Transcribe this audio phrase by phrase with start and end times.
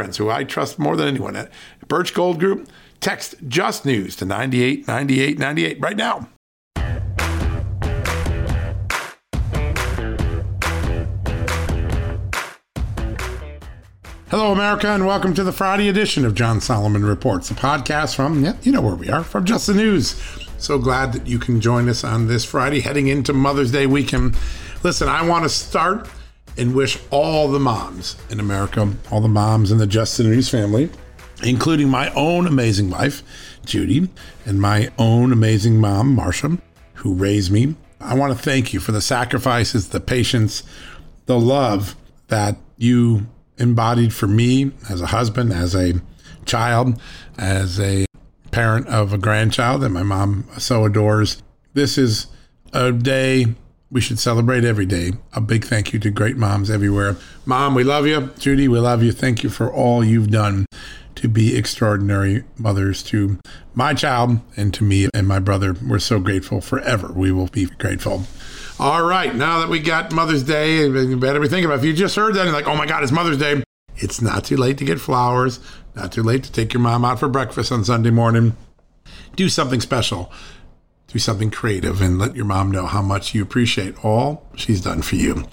[0.00, 1.52] friends who I trust more than anyone at
[1.86, 2.70] Birch Gold Group.
[3.00, 6.26] Text Just News to 989898 right now.
[14.30, 18.42] Hello, America, and welcome to the Friday edition of John Solomon Reports, a podcast from,
[18.42, 20.18] yeah, you know where we are, from Just the News.
[20.56, 24.34] So glad that you can join us on this Friday, heading into Mother's Day weekend.
[24.82, 26.08] Listen, I want to start
[26.60, 30.90] and wish all the moms in America, all the moms in the Justin News family,
[31.42, 33.22] including my own amazing wife,
[33.64, 34.10] Judy,
[34.44, 36.58] and my own amazing mom, Marcia,
[36.94, 37.76] who raised me.
[37.98, 40.62] I want to thank you for the sacrifices, the patience,
[41.24, 41.96] the love
[42.28, 45.94] that you embodied for me as a husband, as a
[46.44, 47.00] child,
[47.38, 48.04] as a
[48.50, 51.42] parent of a grandchild that my mom so adores.
[51.72, 52.26] This is
[52.74, 53.54] a day
[53.90, 55.12] we should celebrate every day.
[55.32, 57.16] A big thank you to great moms everywhere.
[57.44, 58.30] Mom, we love you.
[58.38, 59.12] Judy, we love you.
[59.12, 60.66] Thank you for all you've done
[61.16, 63.38] to be extraordinary mothers to
[63.74, 65.74] my child and to me and my brother.
[65.86, 67.12] We're so grateful forever.
[67.12, 68.24] We will be grateful.
[68.78, 71.78] All right, now that we got Mother's Day, you better be thinking about it.
[71.80, 73.62] If you just heard that and you're like, oh my God, it's Mother's Day,
[73.96, 75.60] it's not too late to get flowers,
[75.94, 78.56] not too late to take your mom out for breakfast on Sunday morning.
[79.36, 80.32] Do something special
[81.12, 85.02] do something creative and let your mom know how much you appreciate all she's done
[85.02, 85.44] for you.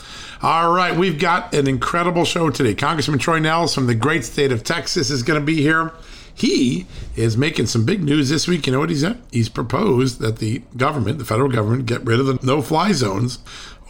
[0.42, 2.76] All right, we've got an incredible show today.
[2.76, 5.92] Congressman Troy Nehls from the great state of Texas is going to be here.
[6.32, 6.86] He
[7.16, 8.68] is making some big news this week.
[8.68, 9.04] You know what he's?
[9.32, 13.40] He's proposed that the government, the federal government, get rid of the no fly zones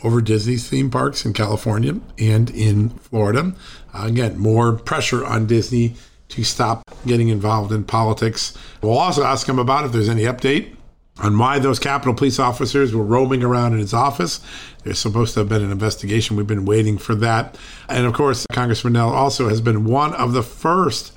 [0.06, 3.54] over Disney's theme parks in California and in Florida.
[3.94, 5.96] Uh, again, more pressure on Disney
[6.30, 8.58] to stop getting involved in politics.
[8.82, 10.77] We'll also ask him about if there's any update
[11.20, 14.40] on why those Capitol police officers were roaming around in his office.
[14.84, 16.38] There's supposed to have been an investigation.
[16.38, 17.58] We've been waiting for that.
[17.90, 21.14] And of course, Congressman Nehls also has been one of the first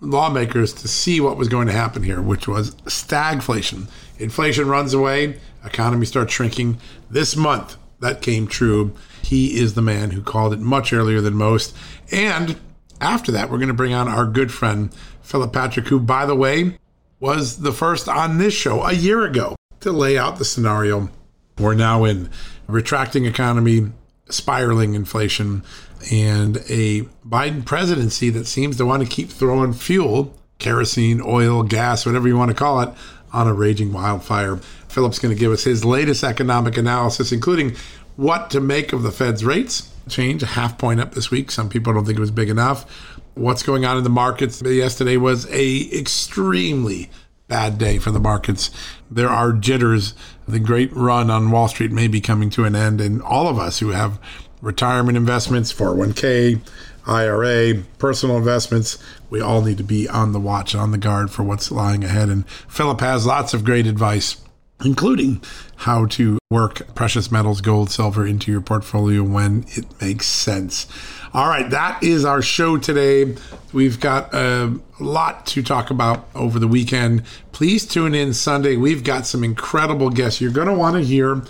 [0.00, 3.88] lawmakers to see what was going to happen here, which was stagflation.
[4.18, 6.78] Inflation runs away, economy starts shrinking.
[7.10, 8.94] This month, that came true.
[9.22, 11.76] He is the man who called it much earlier than most.
[12.10, 12.58] And
[13.00, 14.90] after that, we're going to bring on our good friend,
[15.22, 16.78] Philip Patrick, who, by the way,
[17.20, 21.10] was the first on this show a year ago to lay out the scenario.
[21.58, 22.30] We're now in
[22.66, 23.92] a retracting economy,
[24.30, 25.62] spiraling inflation,
[26.10, 32.06] and a Biden presidency that seems to want to keep throwing fuel, kerosene, oil, gas,
[32.06, 32.88] whatever you want to call it,
[33.32, 34.56] on a raging wildfire.
[34.88, 37.76] Philip's going to give us his latest economic analysis, including
[38.16, 41.50] what to make of the Fed's rates change, a half point up this week.
[41.50, 44.62] Some people don't think it was big enough what's going on in the markets.
[44.62, 47.10] Yesterday was a extremely
[47.48, 48.70] bad day for the markets.
[49.10, 50.14] There are jitters.
[50.46, 53.58] The great run on Wall Street may be coming to an end, and all of
[53.58, 54.20] us who have
[54.62, 56.60] retirement investments, 401k,
[57.06, 58.98] IRA, personal investments,
[59.30, 62.28] we all need to be on the watch, on the guard for what's lying ahead.
[62.28, 64.36] And Philip has lots of great advice
[64.84, 65.42] including
[65.76, 70.86] how to work precious metals, gold, silver into your portfolio when it makes sense.
[71.32, 73.36] All right, that is our show today.
[73.72, 77.22] We've got uh, a lot to talk about over the weekend.
[77.52, 78.76] Please tune in Sunday.
[78.76, 80.40] We've got some incredible guests.
[80.40, 81.42] You're going to want to hear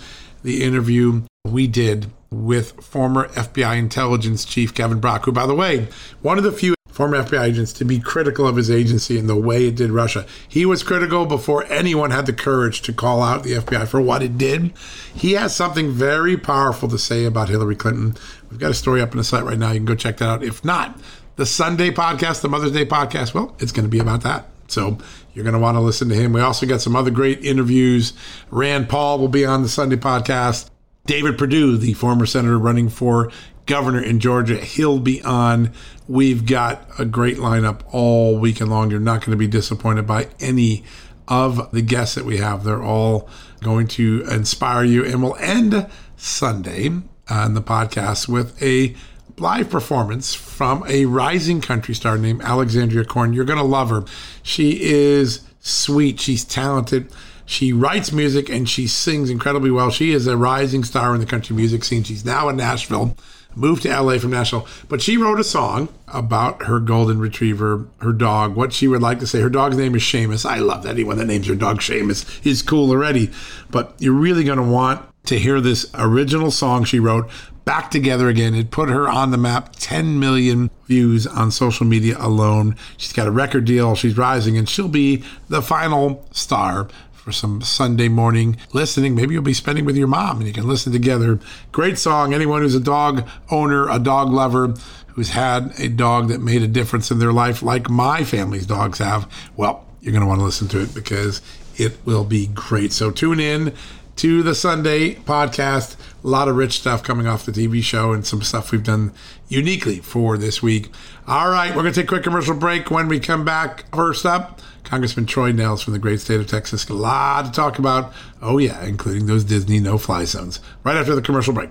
[0.43, 5.87] the interview we did with former FBI intelligence chief Kevin Brock, who, by the way,
[6.21, 9.35] one of the few former FBI agents to be critical of his agency and the
[9.35, 10.25] way it did Russia.
[10.47, 14.21] He was critical before anyone had the courage to call out the FBI for what
[14.21, 14.73] it did.
[15.13, 18.15] He has something very powerful to say about Hillary Clinton.
[18.51, 19.71] We've got a story up on the site right now.
[19.71, 20.43] You can go check that out.
[20.43, 20.99] If not,
[21.37, 24.47] the Sunday podcast, the Mother's Day podcast, well, it's going to be about that.
[24.67, 24.97] So
[25.33, 26.33] you're going to want to listen to him.
[26.33, 28.13] We also got some other great interviews.
[28.49, 30.69] Rand Paul will be on the Sunday podcast.
[31.05, 33.31] David Perdue, the former senator running for
[33.65, 34.57] governor in Georgia.
[34.57, 35.71] He'll be on.
[36.07, 38.91] We've got a great lineup all weekend long.
[38.91, 40.83] You're not going to be disappointed by any
[41.27, 42.63] of the guests that we have.
[42.63, 43.29] They're all
[43.61, 45.05] going to inspire you.
[45.05, 46.89] And we'll end Sunday
[47.29, 48.95] on the podcast with a
[49.37, 53.33] live performance from a rising country star named Alexandria Corin.
[53.33, 54.03] You're going to love her.
[54.43, 57.11] She is sweet, she's talented.
[57.45, 59.89] She writes music and she sings incredibly well.
[59.89, 62.03] She is a rising star in the country music scene.
[62.03, 63.17] She's now in Nashville,
[63.55, 68.13] moved to LA from Nashville, but she wrote a song about her golden retriever, her
[68.13, 69.41] dog, what she would like to say.
[69.41, 70.49] Her dog's name is Seamus.
[70.49, 73.31] I love that anyone that names their dog Seamus is cool already.
[73.69, 77.29] But you're really going to want to hear this original song she wrote
[77.65, 78.55] back together again.
[78.55, 82.75] It put her on the map 10 million views on social media alone.
[82.97, 83.95] She's got a record deal.
[83.95, 89.13] She's rising, and she'll be the final star for some Sunday morning listening.
[89.13, 91.39] Maybe you'll be spending with your mom and you can listen together.
[91.71, 92.33] Great song.
[92.33, 94.73] Anyone who's a dog owner, a dog lover,
[95.09, 98.97] who's had a dog that made a difference in their life, like my family's dogs
[98.97, 101.41] have, well, you're going to want to listen to it because
[101.77, 102.91] it will be great.
[102.91, 103.75] So tune in
[104.17, 105.95] to the Sunday podcast.
[106.23, 109.11] A lot of rich stuff coming off the TV show and some stuff we've done
[109.47, 110.91] uniquely for this week.
[111.27, 112.91] All right, we're going to take a quick commercial break.
[112.91, 116.87] When we come back, first up, Congressman Troy Nehls from the great state of Texas.
[116.89, 118.13] A lot to talk about.
[118.41, 120.59] Oh, yeah, including those Disney no fly zones.
[120.83, 121.70] Right after the commercial break.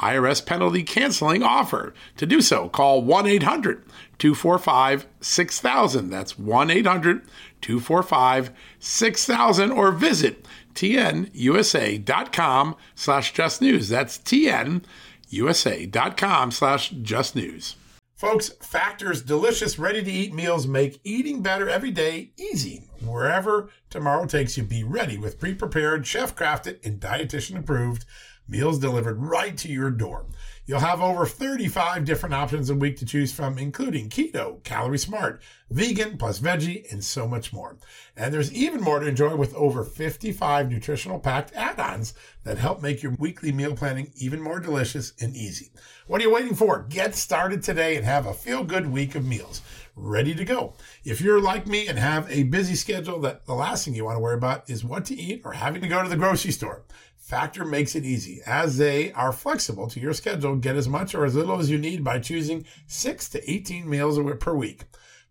[0.00, 1.94] IRS penalty canceling offer.
[2.16, 3.84] To do so, call 1 800
[4.18, 6.10] 245 6000.
[6.10, 7.22] That's 1 800
[7.60, 13.88] 245 6000 or visit tnusa.com slash just news.
[13.88, 17.76] That's tnusa.com slash just news.
[18.14, 22.82] Folks, Factor's delicious, ready to eat meals make eating better every day easy.
[23.02, 28.04] Wherever tomorrow takes you, be ready with pre prepared, chef crafted, and dietitian approved
[28.50, 30.26] meals delivered right to your door.
[30.66, 35.42] You'll have over 35 different options a week to choose from, including keto, calorie smart,
[35.70, 37.76] vegan, plus veggie, and so much more.
[38.16, 42.14] And there's even more to enjoy with over 55 nutritional packed add ons
[42.44, 45.70] that help make your weekly meal planning even more delicious and easy.
[46.06, 46.86] What are you waiting for?
[46.88, 49.62] Get started today and have a feel good week of meals
[49.96, 50.74] ready to go.
[51.04, 54.16] If you're like me and have a busy schedule, that the last thing you want
[54.16, 56.84] to worry about is what to eat or having to go to the grocery store.
[57.16, 60.56] Factor makes it easy as they are flexible to your schedule.
[60.56, 64.18] Get as much or as little as you need by choosing 6 to 18 meals
[64.40, 64.84] per week.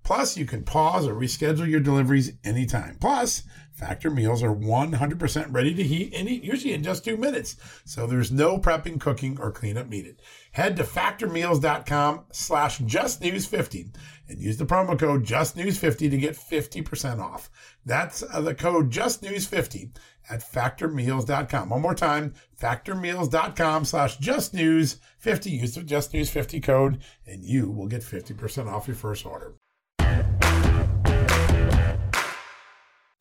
[0.03, 2.95] Plus, you can pause or reschedule your deliveries anytime.
[3.01, 3.43] Plus,
[3.79, 7.55] Factor meals are 100% ready to heat and eat, usually in just two minutes.
[7.85, 10.21] So there's no prepping, cooking, or cleanup needed.
[10.51, 13.95] Head to factormeals.com slash justnews50
[14.27, 17.49] and use the promo code justnews50 to get 50% off.
[17.85, 19.95] That's uh, the code justnews50
[20.29, 21.69] at factormeals.com.
[21.69, 25.51] One more time, factormeals.com slash justnews50.
[25.51, 29.55] Use the justnews50 code and you will get 50% off your first order.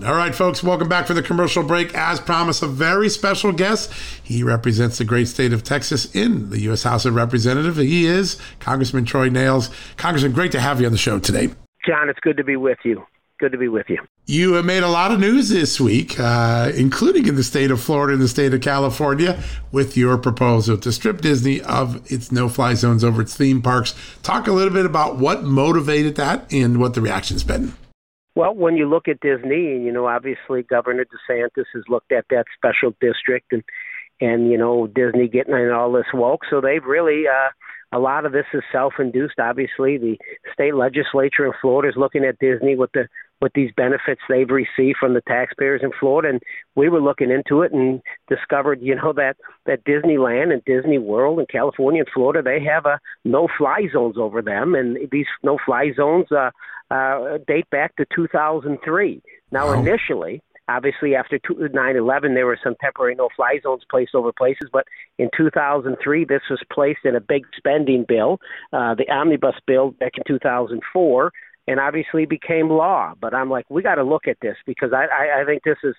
[0.06, 1.92] All right, folks, welcome back for the commercial break.
[1.92, 3.92] As promised, a very special guest.
[4.22, 6.84] He represents the great state of Texas in the U.S.
[6.84, 7.78] House of Representatives.
[7.78, 9.72] He is Congressman Troy Nehls.
[9.96, 11.48] Congressman, great to have you on the show today.
[11.84, 13.04] John, it's good to be with you.
[13.40, 13.98] Good to be with you.
[14.26, 17.80] You have made a lot of news this week, uh, including in the state of
[17.80, 22.48] Florida and the state of California, with your proposal to strip Disney of its no
[22.48, 23.96] fly zones over its theme parks.
[24.22, 27.74] Talk a little bit about what motivated that and what the reaction's been.
[28.38, 32.24] Well, when you look at Disney, and you know, obviously Governor DeSantis has looked at
[32.30, 33.64] that special district and
[34.20, 37.50] and you know Disney getting in all this woke, so they've really uh
[37.90, 39.40] a lot of this is self-induced.
[39.40, 40.16] Obviously, the
[40.52, 43.08] state legislature in Florida is looking at Disney with the
[43.40, 46.30] with these benefits they've received from the taxpayers in Florida.
[46.30, 46.42] And
[46.74, 51.40] we were looking into it and discovered, you know, that that Disneyland and Disney World
[51.40, 56.26] in California and Florida they have a no-fly zones over them, and these no-fly zones
[56.32, 56.50] uh,
[56.90, 59.22] uh, date back to 2003.
[59.50, 59.80] Now, wow.
[59.80, 64.68] initially Obviously, after 9 11, there were some temporary no fly zones placed over places,
[64.70, 64.84] but
[65.18, 68.38] in 2003, this was placed in a big spending bill,
[68.72, 71.32] uh, the omnibus bill back in 2004,
[71.68, 73.14] and obviously became law.
[73.20, 75.78] But I'm like, we got to look at this because I, I, I think this
[75.84, 75.94] is.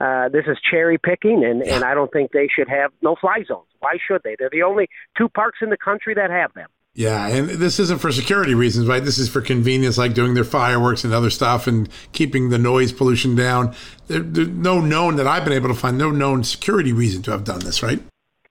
[0.00, 3.44] Uh, this is cherry picking, and, and I don't think they should have no fly
[3.46, 3.68] zones.
[3.78, 4.34] Why should they?
[4.36, 6.66] They're the only two parks in the country that have them.
[6.94, 9.04] Yeah, and this isn't for security reasons, right?
[9.04, 12.92] This is for convenience, like doing their fireworks and other stuff and keeping the noise
[12.92, 13.74] pollution down.
[14.08, 17.30] There, there's no known that I've been able to find no known security reason to
[17.30, 18.00] have done this, right?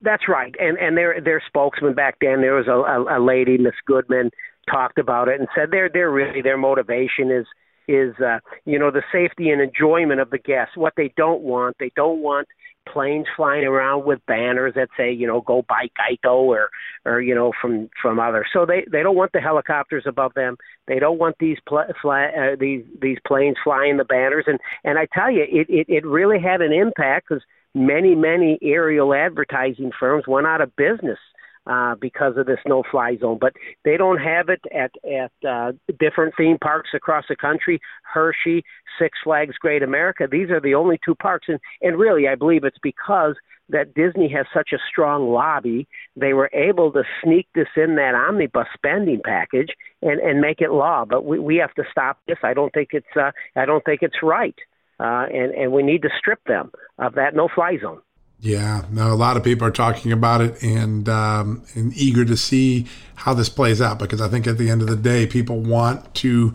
[0.02, 3.58] That's right, and and their their spokesman back then, there was a, a, a lady,
[3.58, 4.32] Miss Goodman,
[4.70, 7.46] talked about it and said their their really their motivation is
[7.88, 10.78] is uh, you know the safety and enjoyment of the guests.
[10.78, 12.48] What they don't want, they don't want
[12.92, 16.70] planes flying around with banners that say, you know, go by Geico or,
[17.06, 18.48] or you know, from from others.
[18.54, 20.58] So they they don't want the helicopters above them.
[20.88, 24.46] They don't want these pl- fly, uh, these these planes flying the banners.
[24.48, 27.44] And and I tell you, it it, it really had an impact because
[27.74, 31.20] many many aerial advertising firms went out of business
[31.68, 33.38] uh, because of this no-fly zone.
[33.40, 33.54] But
[33.86, 37.80] they don't have it at at uh, different theme parks across the country.
[38.04, 38.64] Hershey,
[39.00, 40.28] Six Flags Great America.
[40.30, 43.36] These are the only two parks, and and really, I believe it's because
[43.70, 45.88] that Disney has such a strong lobby.
[46.16, 49.70] They were able to sneak this in that omnibus spending package
[50.02, 51.06] and and make it law.
[51.06, 52.38] But we we have to stop this.
[52.44, 54.56] I don't think it's uh, I don't think it's right.
[55.00, 58.02] Uh, and and we need to strip them of that no-fly zone.
[58.44, 62.36] Yeah, no, a lot of people are talking about it and um, and eager to
[62.36, 65.62] see how this plays out because I think at the end of the day, people
[65.62, 66.54] want to.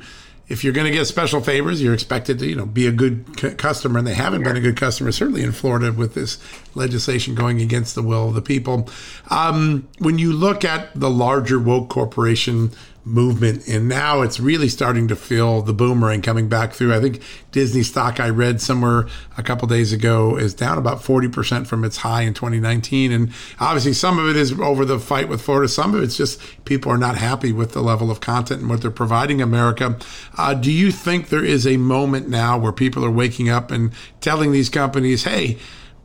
[0.49, 3.39] If you're going to get special favors, you're expected to, you know, be a good
[3.39, 6.39] c- customer, and they haven't been a good customer, certainly in Florida with this
[6.75, 8.89] legislation going against the will of the people.
[9.31, 12.71] Um, when you look at the larger woke corporation
[13.09, 16.95] movement and now it's really starting to feel the boomerang coming back through.
[16.95, 21.67] I think disney stock i read somewhere a couple days ago is down about 40%
[21.67, 25.41] from its high in 2019 and obviously some of it is over the fight with
[25.41, 25.69] florida.
[25.69, 28.83] Some of it's just people are not happy with the level of content and what
[28.83, 29.99] they're providing america.
[30.37, 33.93] Uh, do you think there is a moment now where people are waking up and
[34.21, 35.59] telling these companies hey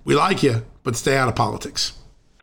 [0.06, 1.94] we like you but stay out of politics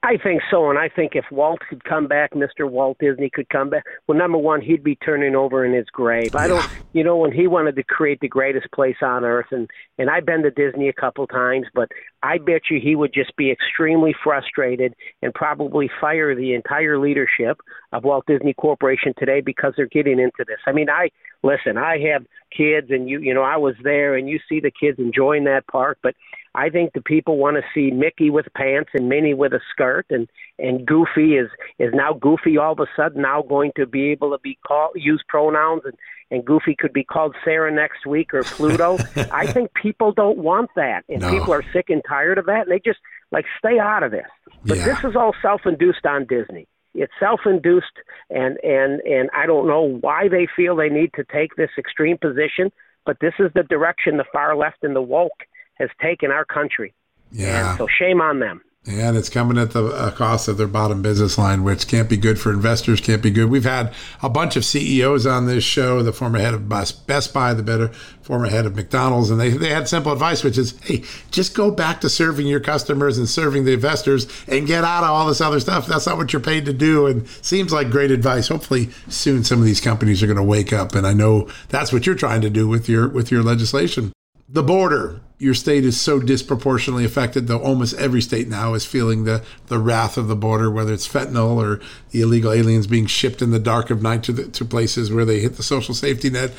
[0.02, 2.68] I think so, and I think if Walt could come back, Mr.
[2.68, 3.84] Walt Disney could come back.
[4.06, 6.34] Well, number one, he'd be turning over in his grave.
[6.34, 6.64] I don't,
[6.94, 10.24] you know, when he wanted to create the greatest place on earth, and and I've
[10.24, 11.90] been to Disney a couple times, but
[12.22, 17.58] I bet you he would just be extremely frustrated and probably fire the entire leadership
[17.92, 20.60] of Walt Disney Corporation today because they're getting into this.
[20.66, 21.10] I mean, I
[21.42, 22.24] listen, I have
[22.56, 25.66] kids, and you, you know, I was there, and you see the kids enjoying that
[25.66, 26.14] park, but
[26.54, 30.06] I think the people want to see Mickey with pants and Minnie with a skirt,
[30.10, 30.28] and
[30.58, 34.32] and Goofy is is now Goofy all of a sudden now going to be able
[34.32, 35.94] to be called use pronouns, and
[36.32, 38.98] and Goofy could be called Sarah next week or Pluto.
[39.32, 41.30] I think people don't want that, and no.
[41.30, 44.28] people are sick and tired of that, and they just like stay out of this.
[44.64, 44.86] But yeah.
[44.86, 46.66] this is all self-induced on Disney.
[46.94, 47.96] It's self-induced,
[48.28, 52.18] and and and I don't know why they feel they need to take this extreme
[52.18, 52.72] position,
[53.06, 55.46] but this is the direction the far left and the woke
[55.80, 56.94] has taken our country.
[57.32, 57.70] Yeah.
[57.70, 58.62] And so shame on them.
[58.86, 62.16] And it's coming at the uh, cost of their bottom business line, which can't be
[62.16, 63.50] good for investors, can't be good.
[63.50, 67.52] We've had a bunch of CEOs on this show, the former head of Best Buy,
[67.52, 67.88] the better
[68.22, 71.70] former head of McDonald's, and they, they had simple advice, which is, hey, just go
[71.70, 75.42] back to serving your customers and serving the investors and get out of all this
[75.42, 75.86] other stuff.
[75.86, 77.06] That's not what you're paid to do.
[77.06, 78.48] And seems like great advice.
[78.48, 80.94] Hopefully soon some of these companies are going to wake up.
[80.94, 84.12] And I know that's what you're trying to do with your with your legislation.
[84.52, 89.22] The border your state is so disproportionately affected, though almost every state now is feeling
[89.22, 91.80] the, the wrath of the border, whether it's fentanyl or
[92.10, 95.24] the illegal aliens being shipped in the dark of night to, the, to places where
[95.24, 96.50] they hit the social safety net.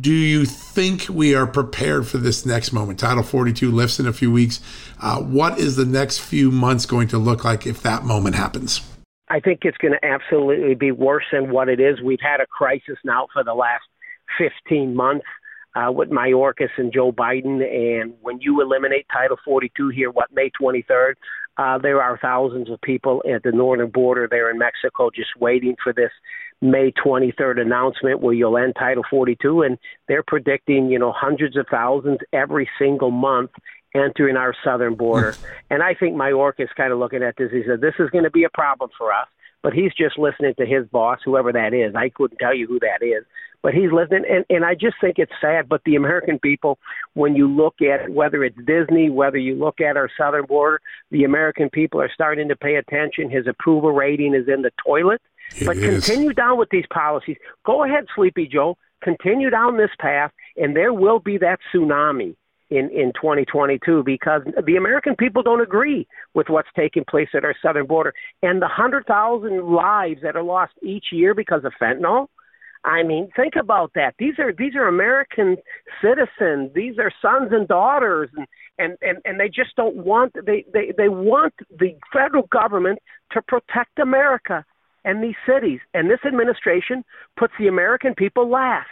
[0.00, 3.00] Do you think we are prepared for this next moment?
[3.00, 4.60] Title 42 lifts in a few weeks.
[5.00, 8.80] Uh, what is the next few months going to look like if that moment happens?
[9.28, 12.00] I think it's going to absolutely be worse than what it is.
[12.00, 13.82] We've had a crisis now for the last
[14.38, 15.26] 15 months
[15.74, 17.62] uh, with Mayorkas and Joe Biden.
[17.62, 21.14] And when you eliminate Title 42 here, what, May 23rd,
[21.58, 25.76] uh, there are thousands of people at the northern border there in Mexico just waiting
[25.82, 26.10] for this
[26.60, 29.62] May 23rd announcement where you'll end Title 42.
[29.62, 33.50] And they're predicting, you know, hundreds of thousands every single month
[33.94, 35.34] entering our southern border.
[35.70, 37.50] and I think Mayorkas kind of looking at this.
[37.52, 39.28] He said, this is going to be a problem for us
[39.62, 41.94] but he's just listening to his boss, whoever that is.
[41.94, 43.24] I couldn't tell you who that is,
[43.62, 44.24] but he's listening.
[44.28, 45.68] And, and I just think it's sad.
[45.68, 46.78] But the American people,
[47.14, 50.80] when you look at it, whether it's Disney, whether you look at our southern border,
[51.10, 53.30] the American people are starting to pay attention.
[53.30, 55.22] His approval rating is in the toilet.
[55.56, 56.04] It but is.
[56.04, 57.36] continue down with these policies.
[57.64, 58.76] Go ahead, Sleepy Joe.
[59.02, 62.36] Continue down this path, and there will be that tsunami
[62.70, 67.54] in, in 2022 because the American people don't agree with what's taking place at our
[67.60, 68.14] southern border.
[68.42, 72.28] And the 100,000 lives that are lost each year because of fentanyl,
[72.84, 74.14] I mean, think about that.
[74.18, 75.56] These are these are American
[76.00, 76.72] citizens.
[76.74, 78.46] These are sons and daughters, and
[78.78, 82.98] and and, and they just don't want they, they they want the federal government
[83.32, 84.64] to protect America
[85.04, 85.80] and these cities.
[85.94, 87.04] And this administration
[87.36, 88.88] puts the American people last.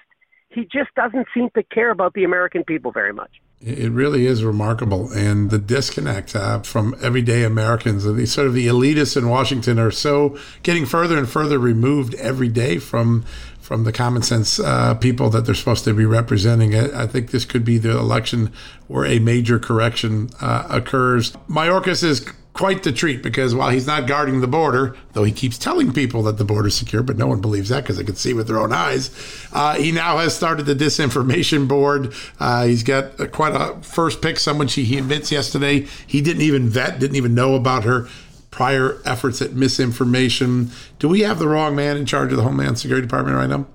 [0.51, 3.41] He just doesn't seem to care about the American people very much.
[3.61, 8.67] It really is remarkable, and the disconnect uh, from everyday Americans, the sort of the
[8.67, 13.23] elitists in Washington are so getting further and further removed every day from
[13.71, 16.75] from the common sense uh, people that they're supposed to be representing.
[16.75, 18.53] I, I, think this could be the election
[18.89, 21.31] where a major correction uh, occurs.
[21.49, 25.57] Mayorkas is quite the treat because while he's not guarding the border, though he keeps
[25.57, 28.35] telling people that the border's secure, but no one believes that because they can see
[28.35, 29.09] with their own eyes,
[29.53, 32.13] uh, he now has started the disinformation board.
[32.41, 36.69] Uh, he's got quite a first pick, someone she, he admits yesterday he didn't even
[36.69, 38.09] vet, didn't even know about her
[38.51, 40.71] prior efforts at misinformation.
[40.99, 43.67] Do we have the wrong man in charge of the Homeland Security Department right now?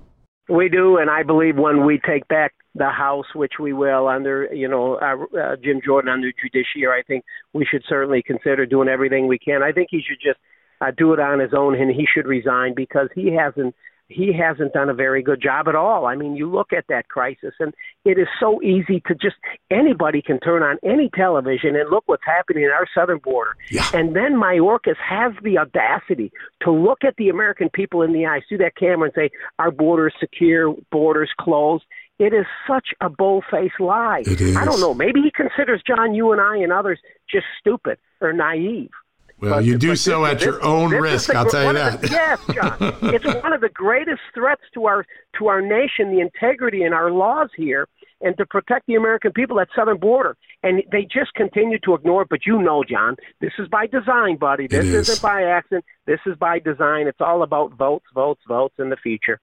[0.48, 4.48] We do, and I believe when we take back the House, which we will under
[4.52, 8.88] you know uh, uh, Jim Jordan under Judiciary, I think we should certainly consider doing
[8.88, 9.62] everything we can.
[9.62, 10.38] I think he should just
[10.80, 13.74] uh, do it on his own, and he should resign because he hasn't
[14.08, 16.06] he hasn't done a very good job at all.
[16.06, 19.36] I mean, you look at that crisis, and it is so easy to just
[19.70, 23.56] anybody can turn on any television and look what's happening in our southern border.
[23.70, 23.88] Yeah.
[23.92, 26.30] And then Mayorkas has the audacity
[26.62, 29.70] to look at the American people in the eyes through that camera and say, "Our
[29.70, 31.84] borders secure, borders closed."
[32.18, 34.20] It is such a bull-faced lie.
[34.20, 34.56] It is.
[34.56, 34.94] I don't know.
[34.94, 36.98] Maybe he considers John, you and I, and others
[37.28, 38.90] just stupid or naive.
[39.38, 41.34] Well, you do so at your own this risk.
[41.34, 42.00] I'll tell you that.
[42.00, 42.76] the- yes, John.
[43.14, 45.04] it's one of the greatest threats to our
[45.38, 47.86] to our nation, the integrity in our laws here,
[48.22, 50.36] and to protect the American people at southern border.
[50.62, 52.28] And they just continue to ignore it.
[52.30, 54.66] But you know, John, this is by design, buddy.
[54.68, 55.08] This is.
[55.08, 55.84] isn't by accident.
[56.06, 57.06] This is by design.
[57.06, 59.38] It's all about votes, votes, votes in the future.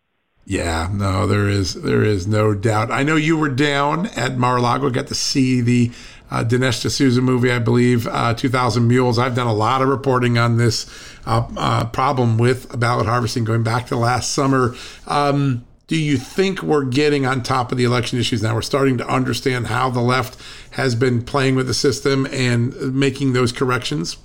[0.46, 2.92] Yeah, no, there is there is no doubt.
[2.92, 5.92] I know you were down at Mar-a-Lago, got to see the
[6.30, 9.20] uh, Dinesh D'Souza movie, I believe, uh, 2,000 Mules.
[9.20, 10.90] I've done a lot of reporting on this
[11.26, 14.76] uh, uh, problem with ballot harvesting going back to last summer.
[15.08, 18.56] Um, do you think we're getting on top of the election issues now?
[18.56, 23.34] We're starting to understand how the left has been playing with the system and making
[23.34, 24.18] those corrections.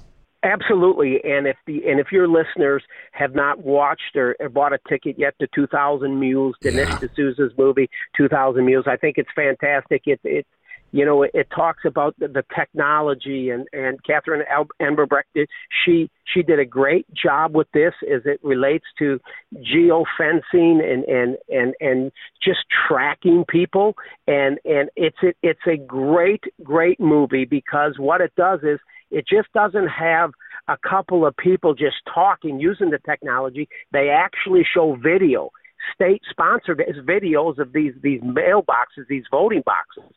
[0.44, 4.78] Absolutely, and if the and if your listeners have not watched or, or bought a
[4.88, 7.08] ticket yet to 2,000 Mules, Dinesh Yeah.
[7.08, 10.02] D'Souza's movie 2,000 Mules, I think it's fantastic.
[10.06, 10.46] It it
[10.92, 14.44] you know it, it talks about the, the technology and and Catherine
[14.80, 15.48] Engelbrecht did,
[15.84, 19.20] she she did a great job with this as it relates to
[19.56, 23.94] geofencing and and and and just tracking people
[24.28, 28.78] and and it's it, it's a great great movie because what it does is
[29.10, 30.32] it just doesn't have
[30.68, 33.68] a couple of people just talking using the technology.
[33.92, 35.50] They actually show video,
[35.94, 40.12] state sponsored videos of these these mailboxes, these voting boxes,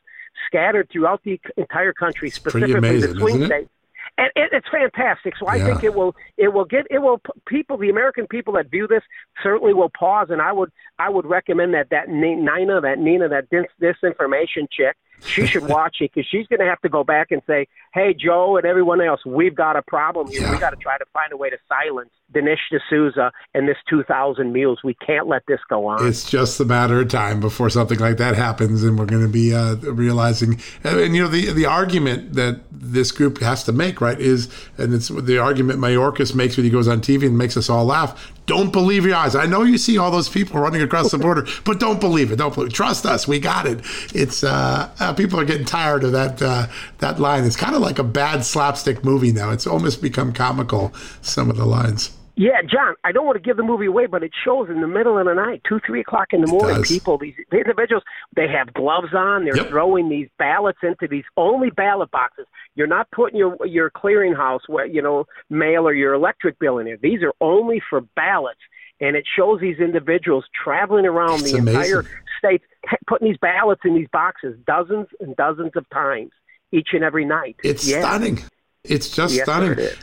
[0.47, 3.69] scattered throughout the entire country, specifically amazing, the swing states.
[4.17, 5.35] And it, it's fantastic.
[5.39, 5.65] So I Yeah.
[5.65, 9.03] think it will it will get it will people the American people that view this
[9.41, 10.27] certainly will pause.
[10.31, 14.97] And I would I would recommend that that Nina that Nina that dis, disinformation chick
[15.25, 18.13] she should watch it because she's going to have to go back and say, "Hey,
[18.13, 20.41] Joe and everyone else, we've got a problem here.
[20.41, 20.51] Yeah.
[20.51, 24.51] We got to try to find a way to silence Dinesh D'Souza and this 2,000
[24.51, 24.79] meals.
[24.83, 28.17] We can't let this go on." It's just a matter of time before something like
[28.17, 30.59] that happens, and we're going to be uh, realizing.
[30.83, 34.49] And, and, you know, the the argument that this group has to make, right, is,
[34.77, 37.85] and it's the argument Mayorkas makes when he goes on TV and makes us all
[37.85, 38.31] laugh.
[38.51, 39.33] Don't believe your eyes.
[39.33, 42.35] I know you see all those people running across the border, but don't believe it.
[42.35, 42.67] Don't believe.
[42.67, 42.73] It.
[42.73, 43.25] Trust us.
[43.25, 43.79] We got it.
[44.13, 47.45] It's uh, uh, people are getting tired of that uh, that line.
[47.45, 49.51] It's kind of like a bad slapstick movie now.
[49.51, 50.93] It's almost become comical.
[51.21, 52.11] Some of the lines.
[52.35, 54.87] Yeah, John, I don't want to give the movie away, but it shows in the
[54.87, 56.81] middle of the night, two, three o'clock in the morning.
[56.83, 58.03] People, these individuals,
[58.35, 59.43] they have gloves on.
[59.45, 59.69] They're Yep.
[59.69, 62.45] throwing these ballots into these only ballot boxes.
[62.75, 66.85] You're not putting your your clearinghouse, where you know, mail or your electric bill in
[66.85, 66.97] there.
[66.97, 68.61] These are only for ballots,
[69.01, 72.17] and it shows these individuals traveling around It's the entire amazing.
[72.37, 72.61] state,
[73.07, 76.31] putting these ballots in these boxes dozens and dozens of times
[76.71, 77.57] each and every night.
[77.63, 77.99] It's yeah.
[78.01, 78.39] stunning.
[78.83, 79.77] It's just Yes, stunning.
[79.77, 79.97] it.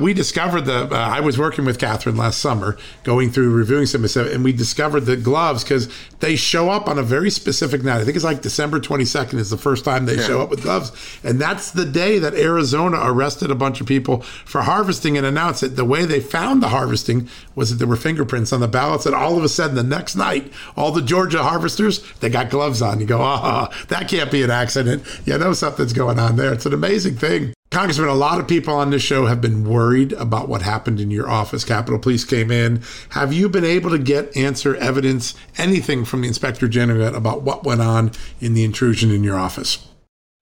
[0.00, 4.06] We discovered the, uh, I was working with Catherine last summer, going through reviewing some
[4.08, 5.88] stuff, and we discovered the gloves because
[6.20, 8.00] they show up on a very specific night.
[8.00, 10.26] I think it's like December 22nd is the first time they yeah.
[10.26, 10.92] show up with gloves.
[11.22, 15.62] And that's the day that Arizona arrested a bunch of people for harvesting and announced
[15.62, 15.76] it.
[15.76, 19.06] The way they found the harvesting was that there were fingerprints on the ballots.
[19.06, 22.82] And all of a sudden, the next night, all the Georgia harvesters, they got gloves
[22.82, 23.00] on.
[23.00, 25.02] You go, ah, oh, that can't be an accident.
[25.24, 26.52] You know something's going on there.
[26.52, 27.54] It's an amazing thing.
[27.70, 31.10] Congressman, a lot of people on this show have been worried about what happened in
[31.10, 31.64] your office.
[31.64, 32.82] Capitol Police came in.
[33.10, 37.64] Have you been able to get answer, evidence, anything from the Inspector General about what
[37.64, 39.86] went on in the intrusion in your office?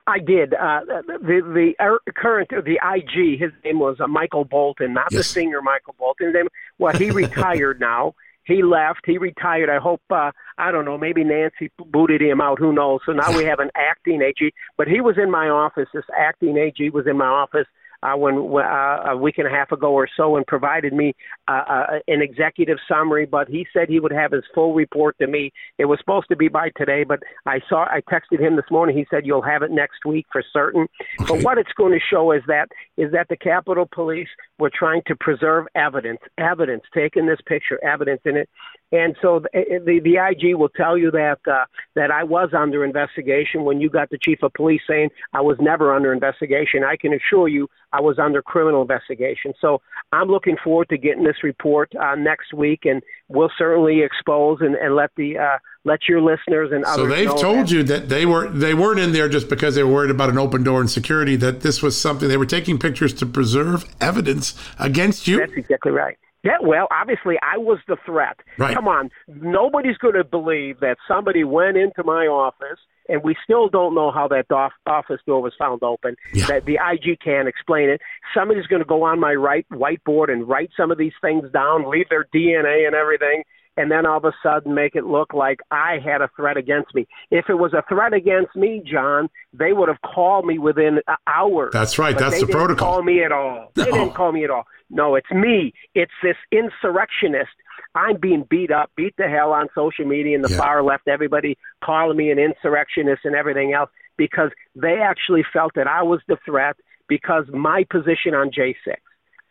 [0.07, 0.55] I did.
[0.55, 5.19] Uh, the the er, current the IG, his name was uh, Michael Bolton, not yes.
[5.19, 6.33] the singer Michael Bolton.
[6.33, 6.47] Name,
[6.79, 8.15] well, he retired now.
[8.47, 9.01] He left.
[9.05, 9.69] He retired.
[9.69, 10.03] I hope.
[10.09, 10.97] Uh, I don't know.
[10.97, 12.59] Maybe Nancy booted him out.
[12.59, 13.01] Who knows?
[13.05, 14.53] So now we have an acting AG.
[14.77, 15.89] But he was in my office.
[15.93, 17.67] This acting AG was in my office
[18.07, 21.15] uh, when uh, a week and a half ago or so and provided me
[21.49, 23.27] uh, uh, an executive summary.
[23.27, 25.53] But he said he would have his full report to me.
[25.79, 28.97] It was supposed to be by today, but I saw I texted him this morning.
[28.97, 30.87] He said you'll have it next week for certain.
[31.21, 31.35] Okay.
[31.35, 35.03] But what it's going to show is that is that the Capitol Police were trying
[35.07, 38.49] to preserve evidence, evidence, taking this picture, evidence in it,
[38.93, 41.65] and so the, the, the IG will tell you that uh,
[41.97, 45.57] that I was under investigation when you got the chief of police saying I was
[45.61, 46.85] never under investigation.
[46.85, 49.55] I can assure you I was under criminal investigation.
[49.61, 49.81] So
[50.13, 54.75] I'm looking forward to getting this report uh, next week, and we'll certainly expose and,
[54.75, 56.97] and let the uh, let your listeners and others.
[56.97, 57.71] So they've told that.
[57.71, 60.39] you that they were they weren't in there just because they were worried about an
[60.39, 61.37] open door and security.
[61.37, 65.39] That this was something they were taking pictures to preserve evidence against you.
[65.39, 66.19] That's exactly right.
[66.47, 68.39] Yeah, well, obviously I was the threat.
[68.57, 68.75] Right.
[68.75, 72.79] Come on, nobody's going to believe that somebody went into my office
[73.09, 74.47] and we still don't know how that
[74.87, 76.17] office door was found open.
[76.33, 76.47] Yeah.
[76.47, 78.01] That the IG can't explain it.
[78.35, 81.91] Somebody's going to go on my right whiteboard and write some of these things down,
[81.91, 83.43] leave their DNA and everything,
[83.77, 86.95] and then all of a sudden make it look like I had a threat against
[86.95, 87.07] me.
[87.31, 91.71] If it was a threat against me, John, they would have called me within hours.
[91.73, 92.17] That's right.
[92.17, 92.95] That's the protocol.
[92.95, 93.73] Call me at all.
[93.77, 93.85] No.
[93.85, 94.67] They didn't call me at all.
[94.89, 95.75] No, it's me.
[95.95, 97.51] It's this insurrectionist.
[97.95, 100.59] I'm being beat up, beat the hell on social media and the yeah.
[100.59, 101.09] far left.
[101.09, 106.21] Everybody calling me an insurrectionist and everything else because they actually felt that I was
[106.29, 106.77] the threat
[107.09, 108.97] because my position on J6.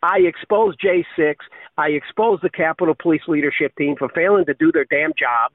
[0.06, 1.34] I exposed J6.
[1.76, 5.50] I exposed the Capitol Police leadership team for failing to do their damn job.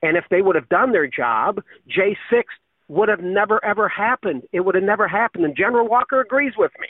[0.00, 2.44] And if they would have done their job, J6
[2.86, 4.44] would have never, ever happened.
[4.52, 5.44] It would have never happened.
[5.44, 6.86] And General Walker agrees with me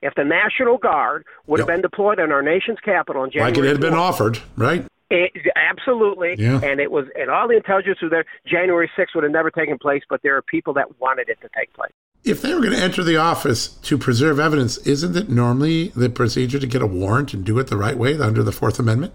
[0.00, 1.68] if the National Guard would yep.
[1.68, 4.38] have been deployed in our nation's capital in January, like it had 4th, been offered,
[4.56, 4.86] right?
[5.10, 6.60] It, absolutely, yeah.
[6.62, 8.24] and it was, and all the intelligence was there.
[8.46, 11.48] January 6th would have never taken place, but there are people that wanted it to
[11.54, 11.92] take place.
[12.24, 16.08] If they were going to enter the office to preserve evidence, isn't it normally the
[16.08, 19.12] procedure to get a warrant and do it the right way under the Fourth Amendment?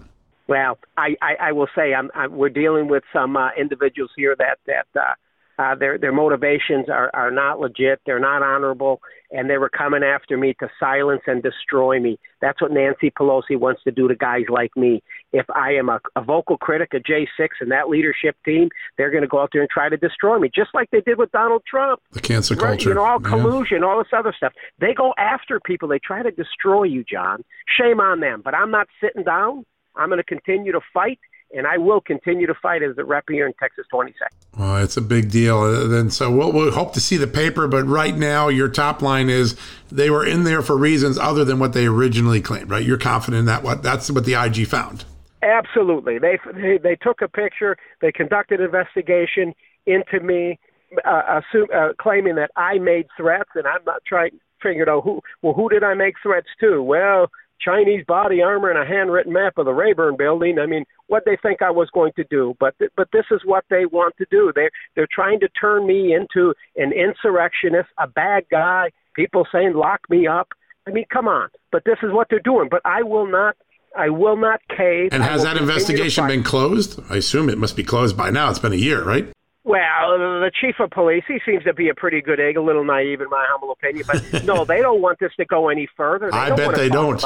[0.47, 4.35] Well, I, I, I will say I'm, I'm, we're dealing with some uh, individuals here
[4.37, 5.15] that that uh,
[5.59, 7.99] uh, their their motivations are are not legit.
[8.05, 12.17] They're not honorable, and they were coming after me to silence and destroy me.
[12.39, 15.03] That's what Nancy Pelosi wants to do to guys like me.
[15.33, 19.23] If I am a, a vocal critic of J6 and that leadership team, they're going
[19.23, 21.63] to go out there and try to destroy me, just like they did with Donald
[21.69, 21.99] Trump.
[22.13, 22.85] The cancel culture, right?
[22.85, 23.87] you know, all collusion, yeah.
[23.87, 24.53] all this other stuff.
[24.79, 25.89] They go after people.
[25.89, 27.43] They try to destroy you, John.
[27.77, 28.41] Shame on them.
[28.43, 29.65] But I'm not sitting down.
[29.97, 31.19] I'm going to continue to fight
[31.51, 34.13] and I will continue to fight as a rep here in Texas 22nd.
[34.57, 35.91] Well, it's a big deal.
[35.93, 39.29] And so we'll, we'll, hope to see the paper, but right now your top line
[39.29, 39.55] is
[39.91, 42.85] they were in there for reasons other than what they originally claimed, right?
[42.85, 45.05] You're confident in that what that's what the IG found.
[45.41, 46.19] Absolutely.
[46.19, 49.53] They they, they took a picture, they conducted an investigation
[49.85, 50.59] into me,
[51.05, 55.21] uh, assume, uh, claiming that I made threats, and I'm not trying figured out who
[55.41, 56.83] well who did I make threats to?
[56.83, 60.59] Well, Chinese body armor and a handwritten map of the Rayburn building.
[60.59, 63.41] I mean, what they think I was going to do, but th- but this is
[63.45, 64.51] what they want to do.
[64.55, 68.91] They they're trying to turn me into an insurrectionist, a bad guy.
[69.15, 70.49] People saying lock me up.
[70.87, 71.49] I mean, come on.
[71.71, 72.67] But this is what they're doing.
[72.69, 73.55] But I will not.
[73.97, 75.09] I will not cave.
[75.11, 76.99] And has that investigation been closed?
[77.09, 78.51] I assume it must be closed by now.
[78.51, 79.27] It's been a year, right?
[79.63, 82.83] Well, the chief of police, he seems to be a pretty good egg, a little
[82.83, 84.05] naive in my humble opinion.
[84.07, 86.31] But no, they don't want this to go any further.
[86.31, 87.21] They I bet they don't.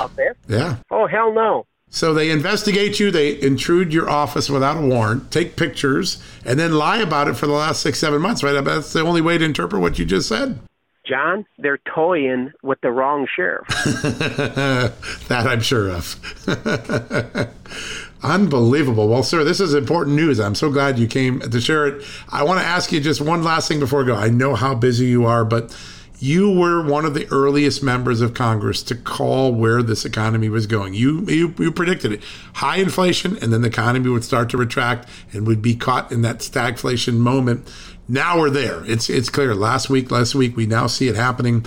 [0.47, 0.77] Yeah.
[0.89, 1.65] Oh hell no.
[1.89, 6.73] So they investigate you, they intrude your office without a warrant, take pictures, and then
[6.73, 8.59] lie about it for the last six, seven months, right?
[8.63, 10.59] That's the only way to interpret what you just said.
[11.05, 13.67] John, they're toying with the wrong sheriff.
[15.27, 16.15] that I'm sure of.
[18.23, 19.09] Unbelievable.
[19.09, 20.39] Well, sir, this is important news.
[20.39, 22.05] I'm so glad you came to share it.
[22.29, 24.15] I want to ask you just one last thing before I go.
[24.15, 25.77] I know how busy you are, but
[26.19, 30.67] you were one of the earliest members of Congress to call where this economy was
[30.67, 30.93] going.
[30.93, 32.23] You, you, you predicted it.
[32.53, 36.21] High inflation, and then the economy would start to retract and would be caught in
[36.21, 37.69] that stagflation moment.
[38.07, 38.85] Now we're there.
[38.85, 39.53] It's, it's clear.
[39.53, 41.65] Last week, last week, we now see it happening.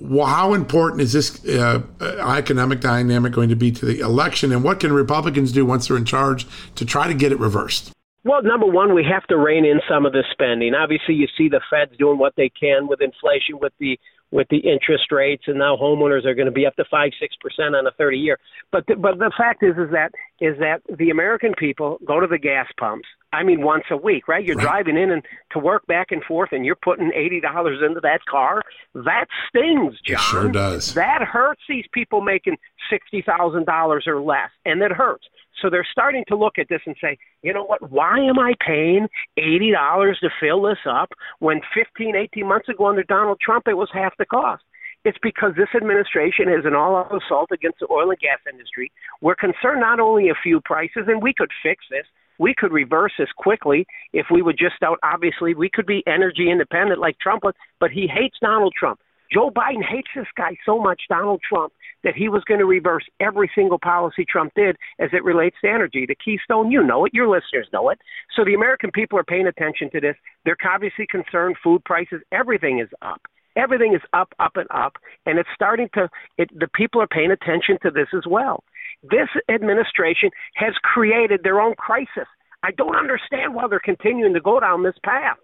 [0.00, 4.62] Well, how important is this uh, economic dynamic going to be to the election, and
[4.62, 7.92] what can Republicans do once they're in charge to try to get it reversed?
[8.24, 10.74] Well, number one, we have to rein in some of the spending.
[10.74, 13.98] Obviously, you see the Feds doing what they can with inflation, with the
[14.30, 17.34] with the interest rates, and now homeowners are going to be up to five, six
[17.40, 18.38] percent on a thirty year.
[18.70, 22.26] But the, but the fact is, is that is that the American people go to
[22.26, 23.08] the gas pumps.
[23.32, 24.44] I mean, once a week, right?
[24.44, 24.64] You're right.
[24.64, 28.20] driving in and to work back and forth, and you're putting eighty dollars into that
[28.28, 28.62] car.
[28.94, 30.16] That stings, John.
[30.16, 30.94] It sure does.
[30.94, 32.56] That hurts these people making
[32.90, 35.26] sixty thousand dollars or less, and it hurts.
[35.60, 37.90] So they're starting to look at this and say, you know what?
[37.90, 42.86] Why am I paying eighty dollars to fill this up when 15, 18 months ago
[42.86, 44.62] under Donald Trump it was half the cost?
[45.04, 48.90] It's because this administration is an all-out assault against the oil and gas industry.
[49.20, 52.04] We're concerned not only a few prices, and we could fix this.
[52.38, 54.98] We could reverse this quickly if we would just out.
[55.02, 59.00] Obviously, we could be energy independent like Trump was, but he hates Donald Trump.
[59.32, 61.72] Joe Biden hates this guy so much, Donald Trump,
[62.08, 65.68] that he was going to reverse every single policy Trump did as it relates to
[65.68, 66.06] energy.
[66.08, 67.98] The Keystone, you know it, your listeners know it.
[68.34, 70.16] So the American people are paying attention to this.
[70.46, 71.56] They're obviously concerned.
[71.62, 73.20] Food prices, everything is up.
[73.56, 74.94] Everything is up, up, and up,
[75.26, 76.08] and it's starting to.
[76.38, 78.64] It, the people are paying attention to this as well.
[79.02, 82.28] This administration has created their own crisis.
[82.62, 85.36] I don't understand why they're continuing to go down this path.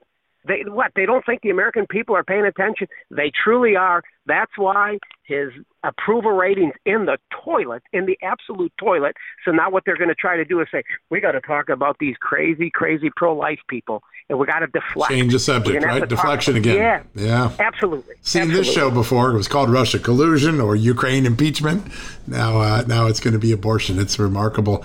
[0.46, 0.92] They what?
[0.94, 2.86] They don't think the American people are paying attention.
[3.10, 4.02] They truly are.
[4.26, 5.50] That's why his
[5.82, 9.16] approval ratings in the toilet, in the absolute toilet.
[9.44, 11.68] So now what they're going to try to do is say we got to talk
[11.68, 15.12] about these crazy, crazy pro-life people, and we got to deflect.
[15.12, 16.06] Change the subject, right?
[16.06, 16.76] Deflection again.
[16.76, 18.14] Yeah, yeah, absolutely.
[18.20, 18.64] Seen absolutely.
[18.64, 19.30] this show before.
[19.30, 21.86] It was called Russia collusion or Ukraine impeachment.
[22.26, 23.98] Now, uh, now it's going to be abortion.
[23.98, 24.84] It's remarkable.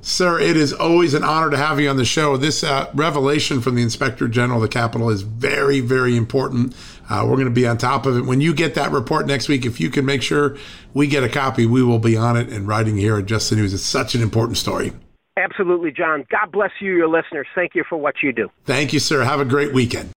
[0.00, 2.36] Sir, it is always an honor to have you on the show.
[2.36, 6.74] This uh, revelation from the Inspector General of the Capitol is very, very important.
[7.10, 8.22] Uh, we're going to be on top of it.
[8.22, 10.56] When you get that report next week, if you can make sure
[10.94, 13.56] we get a copy, we will be on it and writing here at Just the
[13.56, 13.74] News.
[13.74, 14.92] It's such an important story.
[15.36, 16.24] Absolutely, John.
[16.30, 17.46] God bless you, your listeners.
[17.54, 18.48] Thank you for what you do.
[18.64, 19.22] Thank you, sir.
[19.22, 20.10] Have a great weekend.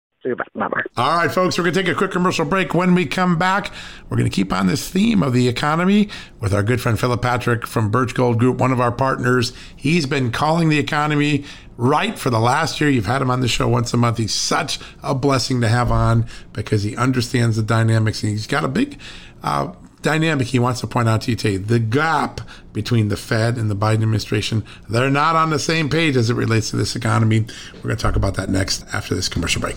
[0.97, 2.75] All right, folks, we're going to take a quick commercial break.
[2.75, 3.73] When we come back,
[4.09, 6.09] we're going to keep on this theme of the economy
[6.41, 9.53] with our good friend Philip Patrick from Birch Gold Group, one of our partners.
[9.75, 11.45] He's been calling the economy
[11.79, 12.91] right for the last year.
[12.91, 14.19] You've had him on the show once a month.
[14.19, 18.65] He's such a blessing to have on because he understands the dynamics and he's got
[18.65, 19.01] a big
[19.43, 21.57] uh, dynamic he wants to point out to you today.
[21.57, 26.17] The gap between the Fed and the Biden administration, they're not on the same page
[26.17, 27.47] as it relates to this economy.
[27.77, 29.77] We're going to talk about that next after this commercial break.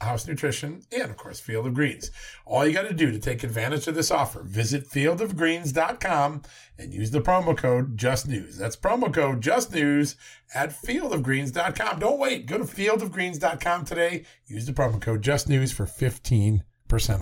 [0.00, 2.10] House Nutrition, and of course, Field of Greens.
[2.46, 6.42] All you got to do to take advantage of this offer, visit fieldofgreens.com
[6.78, 8.56] and use the promo code JustNews.
[8.56, 10.16] That's promo code JustNews
[10.54, 11.98] at fieldofgreens.com.
[11.98, 12.46] Don't wait.
[12.46, 14.24] Go to fieldofgreens.com today.
[14.46, 16.62] Use the promo code JustNews for 15%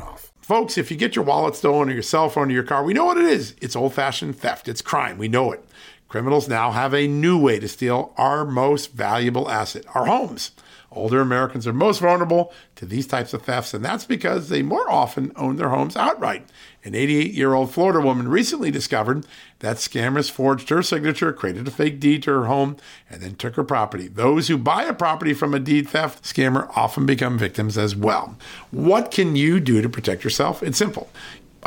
[0.01, 0.33] off.
[0.41, 2.95] Folks, if you get your wallet stolen or your cell phone or your car, we
[2.95, 3.55] know what it is.
[3.61, 5.19] It's old fashioned theft, it's crime.
[5.19, 5.63] We know it.
[6.09, 10.53] Criminals now have a new way to steal our most valuable asset, our homes.
[10.91, 14.91] Older Americans are most vulnerable to these types of thefts, and that's because they more
[14.91, 16.47] often own their homes outright.
[16.83, 19.27] An 88 year old Florida woman recently discovered
[19.59, 22.79] that scammers forged her signature, created a fake deed to her home,
[23.11, 24.09] and then took her property.
[24.09, 28.39] Those who buy a property from a deed theft scammer often become victims as well.
[28.71, 30.63] What can you do to protect yourself?
[30.63, 31.11] It's simple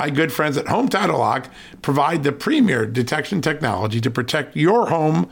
[0.02, 1.48] my good friends at Home Title Lock
[1.84, 5.32] provide the premier detection technology to protect your home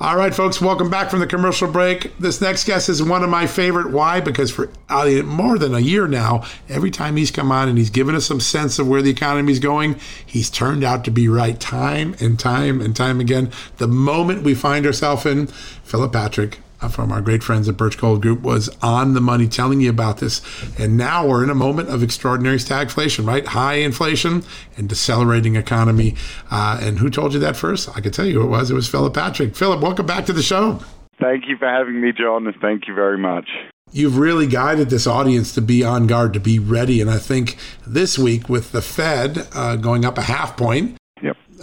[0.00, 2.16] All right, folks, welcome back from the commercial break.
[2.18, 3.90] This next guest is one of my favorite.
[3.90, 4.20] Why?
[4.20, 7.90] Because for uh, more than a year now, every time he's come on and he's
[7.90, 11.26] given us some sense of where the economy is going, he's turned out to be
[11.26, 13.50] right time and time and time again.
[13.78, 18.22] The moment we find ourselves in, Philip Patrick, from our great friends at Birch Gold
[18.22, 20.40] Group was on the money telling you about this.
[20.78, 23.46] And now we're in a moment of extraordinary stagflation, right?
[23.46, 24.44] High inflation
[24.76, 26.14] and decelerating economy.
[26.50, 27.88] Uh, and who told you that first?
[27.96, 28.70] I can tell you who it was.
[28.70, 29.56] It was Philip Patrick.
[29.56, 30.80] Philip, welcome back to the show.
[31.20, 33.48] Thank you for having me, John, and thank you very much.
[33.90, 37.00] You've really guided this audience to be on guard, to be ready.
[37.00, 40.97] And I think this week, with the Fed uh, going up a half point,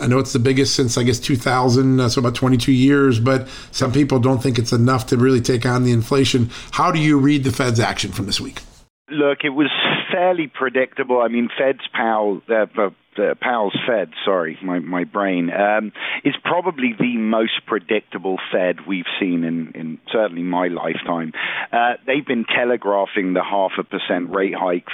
[0.05, 3.47] I know it's the biggest since I guess 2000, uh, so about 22 years, but
[3.71, 6.51] some people don't think it's enough to really take on the inflation.
[6.69, 8.61] How do you read the Fed's action from this week?
[9.09, 9.71] Look, it was
[10.13, 11.23] fairly predictable.
[11.23, 15.91] I mean, Fed's Powell, uh, uh, Powell's Fed, sorry, my, my brain, um,
[16.23, 21.33] is probably the most predictable Fed we've seen in, in certainly my lifetime.
[21.73, 24.85] Uh, they've been telegraphing the half a percent rate hike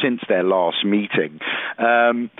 [0.00, 1.40] since their last meeting.
[1.76, 2.30] Um,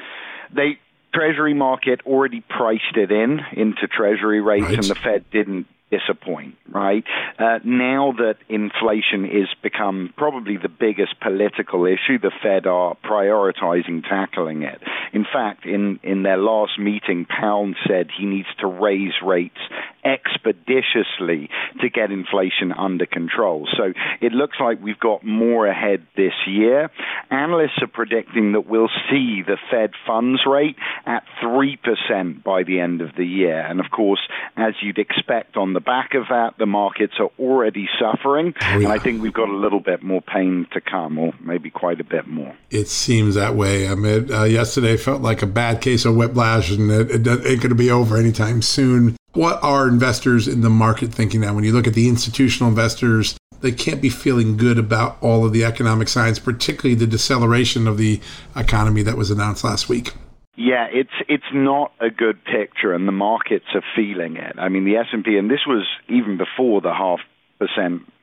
[0.54, 0.78] they
[1.12, 4.74] Treasury market already priced it in into Treasury rates, right.
[4.74, 7.04] and the Fed didn't disappoint, right?
[7.38, 14.02] Uh, now that inflation is become probably the biggest political issue, the Fed are prioritizing
[14.08, 14.80] tackling it.
[15.12, 19.58] In fact, in, in their last meeting, Powell said he needs to raise rates
[20.04, 23.68] expeditiously to get inflation under control.
[23.76, 26.90] So it looks like we've got more ahead this year.
[27.30, 33.00] Analysts are predicting that we'll see the Fed funds rate at 3% by the end
[33.00, 33.60] of the year.
[33.60, 34.20] And of course,
[34.56, 38.76] as you'd expect on the back of that, the markets are already suffering, yeah.
[38.76, 42.00] and I think we've got a little bit more pain to come, or maybe quite
[42.00, 42.54] a bit more.
[42.70, 43.88] It seems that way.
[43.88, 47.46] I mean, uh, yesterday felt like a bad case of whiplash, and it, it, it
[47.46, 49.16] ain't going to be over anytime soon.
[49.32, 51.54] What are investors in the market thinking now?
[51.54, 55.52] When you look at the institutional investors, they can't be feeling good about all of
[55.52, 58.20] the economic signs, particularly the deceleration of the
[58.56, 60.14] economy that was announced last week.
[60.56, 64.56] Yeah, it's it's not a good picture, and the markets are feeling it.
[64.58, 67.20] I mean, the S and P, and this was even before the half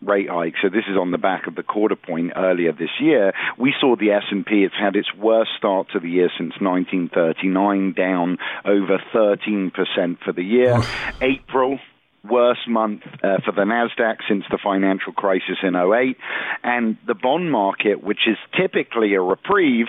[0.01, 0.55] rate hike.
[0.61, 3.33] So this is on the back of the quarter point earlier this year.
[3.57, 4.63] We saw the S&P.
[4.63, 10.33] It's had its worst start to the year since 1939, down over 13 percent for
[10.33, 10.81] the year.
[11.21, 11.79] April
[12.27, 16.17] worst month uh, for the Nasdaq since the financial crisis in 08
[16.63, 19.85] and the bond market which is typically a reprieve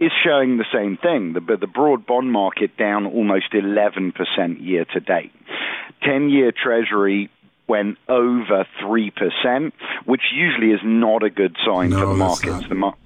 [0.00, 1.32] is showing the same thing.
[1.32, 4.12] The, the broad bond market down almost 11%
[4.60, 5.32] year to date.
[6.02, 7.30] 10 year Treasury
[7.68, 9.72] went over 3%,
[10.04, 12.68] which usually is not a good sign no, for the markets.
[12.68, 12.96] The mar-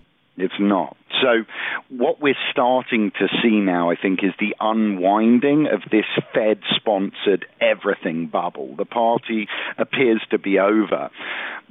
[0.40, 0.96] it's not.
[1.20, 1.44] So,
[1.88, 7.46] what we're starting to see now, I think, is the unwinding of this Fed sponsored
[7.60, 8.74] everything bubble.
[8.76, 11.10] The party appears to be over.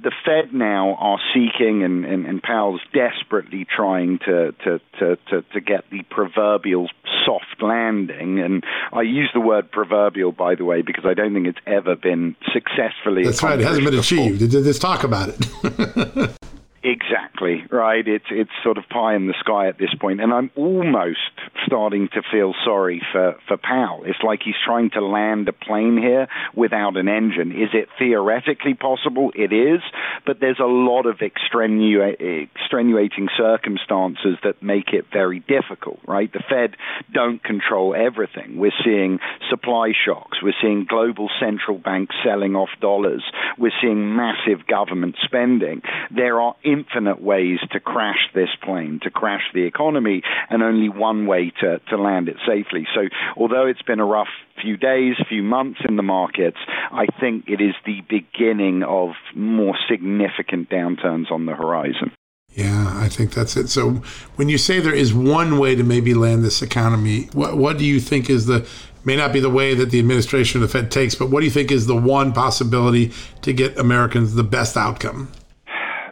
[0.02, 5.42] The Fed now are seeking, and, and, and Powell's desperately trying to, to, to, to,
[5.54, 6.90] to get the proverbial
[7.26, 8.40] soft landing.
[8.40, 11.96] And I use the word proverbial, by the way, because I don't think it's ever
[11.96, 13.24] been successfully.
[13.24, 13.60] That's right.
[13.60, 14.54] It hasn't been achieved.
[14.54, 16.36] Let's talk about it.
[16.82, 18.08] Exactly right.
[18.08, 21.20] It's it's sort of pie in the sky at this point, and I'm almost
[21.66, 24.04] starting to feel sorry for for Powell.
[24.06, 27.52] It's like he's trying to land a plane here without an engine.
[27.52, 29.34] Is it theoretically possible?
[29.36, 29.82] It is,
[30.26, 36.00] but there's a lot of extenu- extenuating circumstances that make it very difficult.
[36.08, 36.32] Right?
[36.32, 36.76] The Fed
[37.14, 38.58] don't control everything.
[38.58, 40.40] We're seeing supply shocks.
[40.42, 43.24] We're seeing global central banks selling off dollars.
[43.58, 45.82] We're seeing massive government spending.
[46.16, 51.28] There are infinite ways to crash this plane, to crash the economy, and only one
[51.28, 52.88] way to, to land it safely.
[52.94, 53.02] So,
[53.38, 54.28] although it's been a rough
[54.62, 56.58] few days, few months in the markets,
[56.92, 62.12] I think it is the beginning of more significant downturns on the horizon.
[62.52, 63.70] Yeah, I think that's it.
[63.70, 64.02] So,
[64.36, 67.86] when you say there is one way to maybe land this economy, what, what do
[67.86, 68.68] you think is the
[69.06, 71.46] may not be the way that the administration of the Fed takes, but what do
[71.46, 75.32] you think is the one possibility to get Americans the best outcome?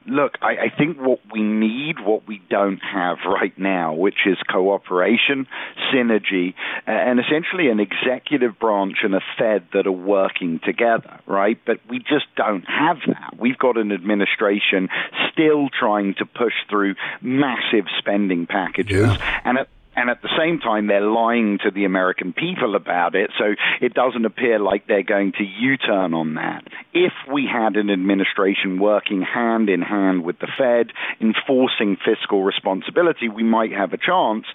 [0.08, 4.38] Look, I, I think what we need, what we don't have right now, which is
[4.50, 5.48] cooperation,
[5.94, 6.54] synergy,
[6.86, 11.60] and essentially an executive branch and a Fed that are working together, right?
[11.66, 13.38] But we just don't have that.
[13.38, 14.90] We've got an administration
[15.32, 19.42] still trying to push through massive spending packages, yeah.
[19.44, 23.32] and at and at the same time they're lying to the American people about it,
[23.38, 26.64] so it doesn't appear like they're going to U-turn on that.
[26.94, 33.28] If we had an administration working hand in hand with the Fed, enforcing fiscal responsibility,
[33.28, 34.46] we might have a chance.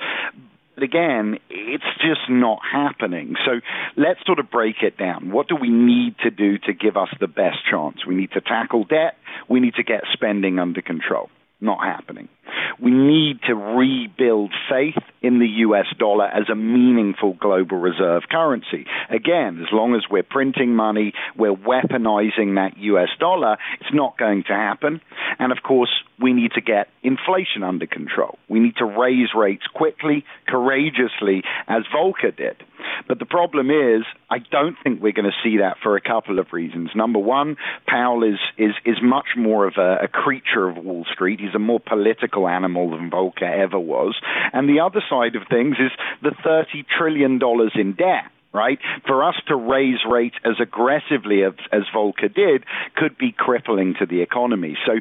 [0.75, 3.35] But again, it's just not happening.
[3.45, 3.61] So
[3.97, 5.31] let's sort of break it down.
[5.31, 8.07] What do we need to do to give us the best chance?
[8.07, 9.17] We need to tackle debt.
[9.49, 11.29] We need to get spending under control.
[11.61, 12.29] Not happening.
[12.81, 18.87] We need to rebuild faith in the US dollar as a meaningful global reserve currency.
[19.09, 24.45] Again, as long as we're printing money, we're weaponizing that US dollar, it's not going
[24.45, 25.01] to happen.
[25.39, 25.91] And of course,
[26.21, 28.39] we need to get inflation under control.
[28.49, 32.57] We need to raise rates quickly, courageously, as Volcker did.
[33.07, 36.39] But the problem is, I don't think we're going to see that for a couple
[36.39, 36.91] of reasons.
[36.95, 41.41] Number one, Powell is is is much more of a, a creature of Wall Street.
[41.41, 44.15] He's a more political animal than Volcker ever was.
[44.53, 48.79] And the other side of things is the thirty trillion dollars in debt right?
[49.07, 52.65] For us to raise rates as aggressively as, as Volcker did
[52.97, 54.77] could be crippling to the economy.
[54.87, 54.93] So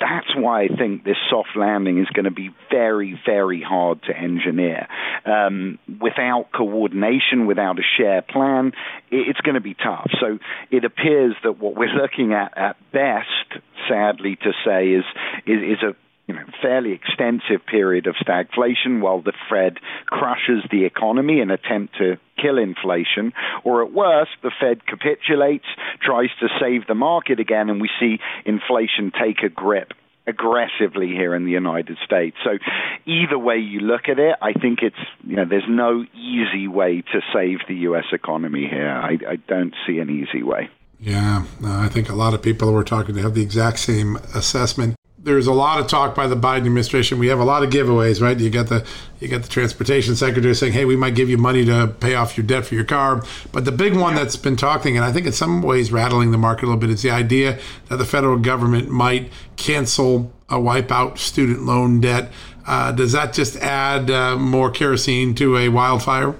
[0.00, 4.16] that's why I think this soft landing is going to be very, very hard to
[4.16, 4.88] engineer.
[5.24, 8.72] Um, without coordination, without a shared plan,
[9.10, 10.10] it's going to be tough.
[10.20, 10.38] So
[10.70, 15.04] it appears that what we're looking at at best, sadly to say, is
[15.46, 15.94] is, is a
[16.26, 21.96] you know, fairly extensive period of stagflation while the Fed crushes the economy in attempt
[21.98, 23.32] to kill inflation,
[23.64, 25.66] or at worst, the Fed capitulates,
[26.02, 29.92] tries to save the market again, and we see inflation take a grip
[30.26, 32.36] aggressively here in the United States.
[32.42, 32.58] So
[33.06, 37.02] either way you look at it, I think it's you know there's no easy way
[37.12, 38.06] to save the U.S.
[38.12, 38.90] economy here.
[38.90, 40.68] I, I don't see an easy way.
[40.98, 44.95] Yeah, I think a lot of people we're talking to have the exact same assessment
[45.26, 47.18] there's a lot of talk by the Biden administration.
[47.18, 48.38] We have a lot of giveaways, right?
[48.38, 48.86] You got the
[49.18, 52.38] you got the transportation secretary saying, "Hey, we might give you money to pay off
[52.38, 53.22] your debt for your car."
[53.52, 56.38] But the big one that's been talking, and I think in some ways rattling the
[56.38, 57.58] market a little bit, is the idea
[57.88, 62.30] that the federal government might cancel a wipe out student loan debt.
[62.64, 66.36] Uh, does that just add uh, more kerosene to a wildfire?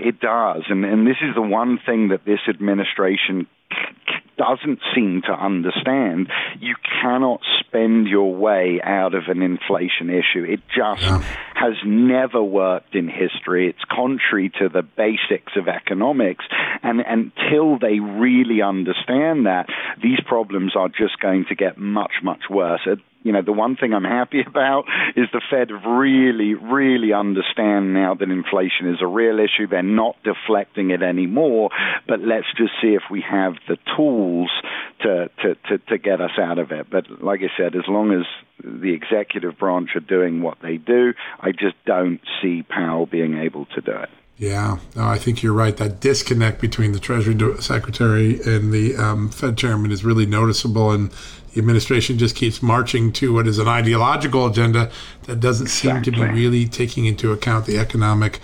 [0.00, 3.46] It does, and and this is the one thing that this administration
[4.38, 6.28] doesn't seem to understand.
[6.60, 10.44] You cannot spend your way out of an inflation issue.
[10.44, 11.22] It just yeah.
[11.54, 13.68] has never worked in history.
[13.68, 16.44] It's contrary to the basics of economics.
[16.82, 19.66] And until they really understand that,
[20.02, 23.76] these problems are just going to get much, much worse uh, you know, the one
[23.76, 24.84] thing I'm happy about
[25.16, 29.66] is the Fed really, really understand now that inflation is a real issue.
[29.68, 31.70] They're not deflecting it anymore,
[32.06, 34.27] but let's just see if we have the tools
[35.02, 36.88] to, to, to, to get us out of it.
[36.90, 38.26] But like I said, as long as
[38.62, 43.66] the executive branch are doing what they do, I just don't see Powell being able
[43.66, 44.10] to do it.
[44.38, 45.76] Yeah, no, I think you're right.
[45.76, 51.10] That disconnect between the Treasury Secretary and the um, Fed Chairman is really noticeable, and
[51.52, 54.92] the administration just keeps marching to what is an ideological agenda
[55.24, 55.90] that doesn't exactly.
[55.90, 58.38] seem to be really taking into account the economic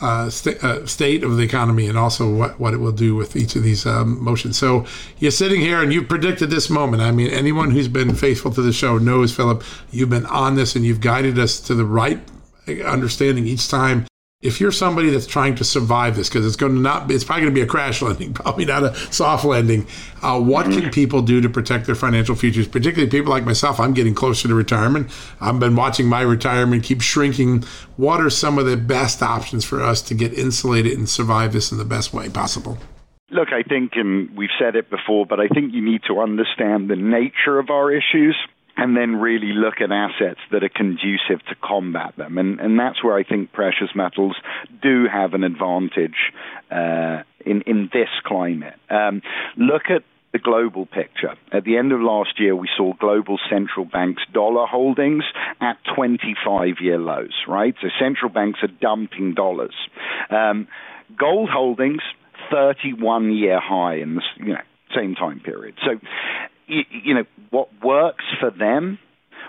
[0.00, 3.34] uh, st- uh, state of the economy and also what, what it will do with
[3.36, 4.58] each of these um, motions.
[4.58, 4.84] So
[5.18, 7.02] you're sitting here and you predicted this moment.
[7.02, 10.76] I mean, anyone who's been faithful to the show knows, Philip, you've been on this
[10.76, 12.20] and you've guided us to the right
[12.84, 14.06] understanding each time
[14.46, 17.42] if you're somebody that's trying to survive this, because it's going to not, it's probably
[17.42, 19.86] going to be a crash landing, probably not a soft landing.
[20.22, 22.66] Uh, what can people do to protect their financial futures?
[22.68, 23.80] Particularly people like myself.
[23.80, 25.10] I'm getting closer to retirement.
[25.40, 27.64] I've been watching my retirement keep shrinking.
[27.96, 31.72] What are some of the best options for us to get insulated and survive this
[31.72, 32.78] in the best way possible?
[33.30, 36.88] Look, I think, and we've said it before, but I think you need to understand
[36.88, 38.36] the nature of our issues
[38.76, 42.38] and then really look at assets that are conducive to combat them.
[42.38, 44.36] And, and that's where I think precious metals
[44.82, 46.32] do have an advantage
[46.70, 48.74] uh, in, in this climate.
[48.90, 49.22] Um,
[49.56, 50.02] look at
[50.32, 51.34] the global picture.
[51.52, 55.24] At the end of last year, we saw global central banks' dollar holdings
[55.60, 57.74] at 25 year lows, right?
[57.80, 59.74] So central banks are dumping dollars.
[60.28, 60.68] Um,
[61.18, 62.02] gold holdings,
[62.50, 64.60] 31 year high in the you know,
[64.94, 65.76] same time period.
[65.84, 65.92] So
[66.66, 68.98] you, you know, what works for them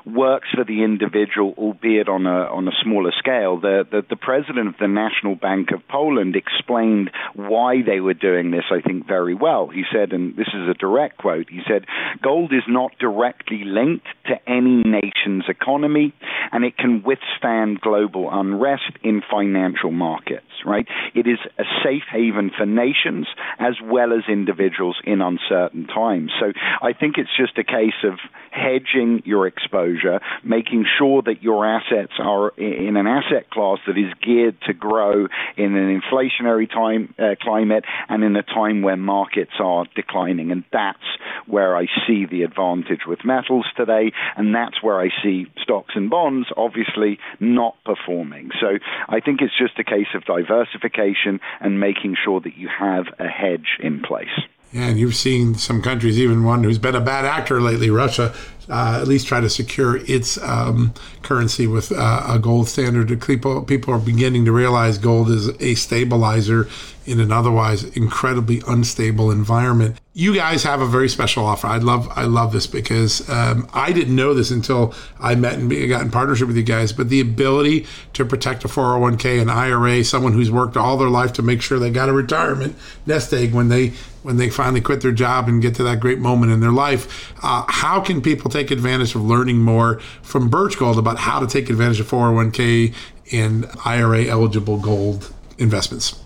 [0.07, 3.59] works for the individual, albeit on a on a smaller scale.
[3.59, 8.51] The, the, the president of the National Bank of Poland explained why they were doing
[8.51, 8.65] this.
[8.71, 9.67] I think very well.
[9.67, 11.49] He said, and this is a direct quote.
[11.49, 11.85] He said,
[12.21, 16.13] "Gold is not directly linked to any nation's economy,
[16.51, 20.45] and it can withstand global unrest in financial markets.
[20.65, 20.87] Right?
[21.13, 23.27] It is a safe haven for nations
[23.59, 26.31] as well as individuals in uncertain times.
[26.39, 26.51] So
[26.81, 28.19] I think it's just a case of
[28.51, 29.96] hedging your exposure,
[30.43, 35.27] making sure that your assets are in an asset class that is geared to grow
[35.55, 40.51] in an inflationary time uh, climate and in a time where markets are declining.
[40.51, 40.97] And that's
[41.45, 46.09] where I see the advantage with metals today, and that's where I see stocks and
[46.09, 48.51] bonds obviously not performing.
[48.59, 48.77] So
[49.07, 53.27] I think it's just a case of diversification and making sure that you have a
[53.27, 54.27] hedge in place.
[54.71, 58.33] Yeah, and you've seen some countries, even one who's been a bad actor lately, Russia,
[58.69, 60.93] uh, at least try to secure its um,
[61.23, 63.07] currency with uh, a gold standard.
[63.21, 66.67] People, people are beginning to realize gold is a stabilizer
[67.07, 69.97] in an otherwise incredibly unstable environment.
[70.13, 71.67] You guys have a very special offer.
[71.67, 75.69] I love I love this because um, I didn't know this until I met and
[75.89, 76.91] got in partnership with you guys.
[76.91, 81.33] But the ability to protect a 401k, an IRA, someone who's worked all their life
[81.33, 83.93] to make sure they got a retirement nest egg when they
[84.23, 87.33] when they finally quit their job and get to that great moment in their life.
[87.41, 91.47] Uh, how can people take advantage of learning more from Birch Gold about how to
[91.47, 92.93] take advantage of 401k
[93.31, 96.19] and IRA eligible gold investments?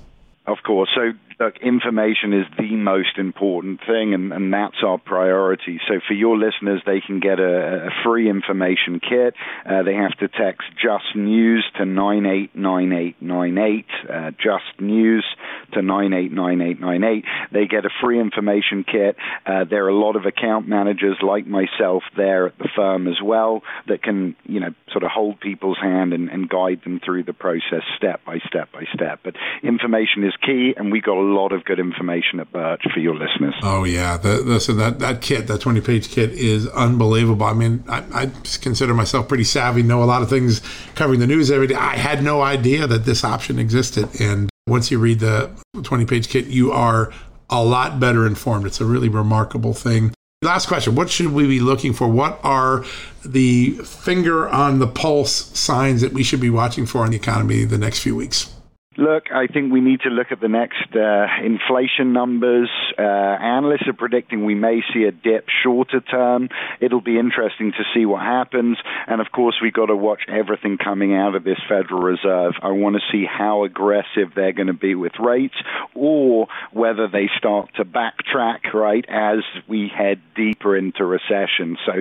[0.48, 0.90] Of course.
[0.96, 5.82] So look, information is the most important thing, and, and that's our priority.
[5.88, 9.34] So for your listeners, they can get a, a free information kit.
[9.66, 15.26] Uh, they have to text Just News to 989898, uh, Just News
[15.74, 17.26] to 989898.
[17.52, 19.16] They get a free information kit.
[19.46, 23.22] Uh, there are a lot of account managers like myself there at the firm as
[23.24, 27.24] well that can, you know, sort of hold people's hand and, and guide them through
[27.24, 29.22] the process step by step by step.
[29.24, 33.00] But information is key, and we got a lot of good information at Birch for
[33.00, 33.56] your listeners.
[33.64, 37.46] Oh yeah, the, listen that that kit, that twenty page kit, is unbelievable.
[37.46, 40.62] I mean, I, I, consider myself pretty savvy, know a lot of things
[40.96, 41.76] covering the news every day.
[41.76, 45.52] I had no idea that this option existed, and once you read the
[45.84, 47.12] twenty page kit, you are
[47.50, 48.66] a lot better informed.
[48.66, 50.14] It's a really remarkable thing.
[50.44, 52.08] Last question What should we be looking for?
[52.08, 52.84] What are
[53.24, 57.64] the finger on the pulse signs that we should be watching for in the economy
[57.64, 58.52] the next few weeks?
[58.98, 62.70] Look, I think we need to look at the next uh, inflation numbers.
[63.00, 66.50] Uh, analysts are predicting we may see a dip shorter term.
[66.82, 68.78] It'll be interesting to see what happens.
[69.08, 72.56] And of course, we've got to watch everything coming out of this Federal Reserve.
[72.62, 75.56] I want to see how aggressive they're going to be with rates
[75.96, 79.40] or whether they start to backtrack, right, as
[79.70, 81.78] we head deeper into recession.
[81.86, 81.94] So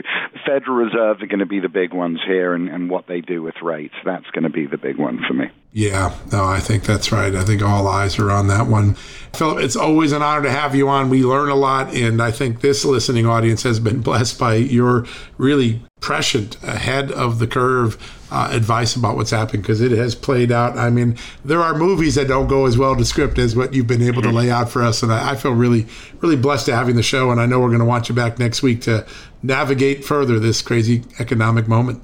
[0.44, 3.44] Federal Reserve are going to be the big ones here and, and what they do
[3.44, 3.94] with rates.
[4.04, 5.52] That's going to be the big one for me.
[5.72, 7.32] Yeah, no, I think that's right.
[7.32, 8.94] I think all eyes are on that one.
[9.34, 11.10] Philip, it's always an honor to have you on.
[11.10, 15.06] We learn a lot, and I think this listening audience has been blessed by your
[15.38, 17.96] really prescient, ahead of the curve
[18.32, 20.76] uh, advice about what's happening because it has played out.
[20.76, 23.86] I mean, there are movies that don't go as well to script as what you've
[23.86, 25.86] been able to lay out for us, and I, I feel really,
[26.20, 27.30] really blessed to having the show.
[27.30, 29.06] And I know we're going to want you back next week to
[29.40, 32.02] navigate further this crazy economic moment.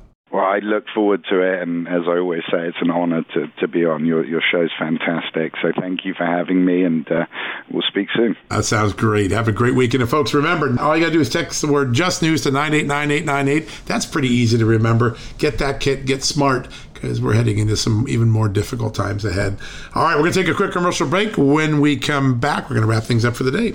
[0.57, 3.69] I look forward to it, and as I always say, it's an honor to, to
[3.69, 4.07] be on.
[4.07, 7.27] Your your show's fantastic, so thank you for having me, and uh,
[7.71, 8.37] we'll speak soon.
[8.49, 9.33] That sounds great.
[9.33, 11.71] Have a great weekend, and folks, remember all you got to do is text the
[11.71, 13.69] word "Just News" to nine eight nine eight nine eight.
[13.85, 15.19] That's pretty easy to remember.
[15.37, 16.07] Get that kit.
[16.07, 19.59] Get smart because we're heading into some even more difficult times ahead.
[19.95, 21.37] All right, we're going to take a quick commercial break.
[21.37, 23.75] When we come back, we're going to wrap things up for the day.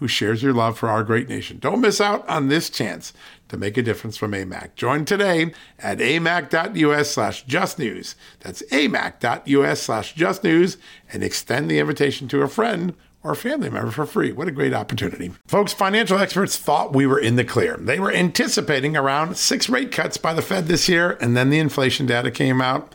[0.00, 1.58] who shares your love for our great nation.
[1.58, 3.12] Don't miss out on this chance
[3.48, 4.74] to make a difference from AMAC.
[4.74, 8.14] Join today at amac.us slash justnews.
[8.40, 10.78] That's amac.us slash justnews
[11.12, 14.32] and extend the invitation to a friend or family member for free.
[14.32, 15.32] What a great opportunity.
[15.46, 17.76] Folks, financial experts thought we were in the clear.
[17.76, 21.58] They were anticipating around six rate cuts by the Fed this year, and then the
[21.58, 22.94] inflation data came out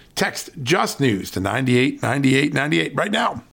[0.15, 3.43] text Just News to 989898 right now.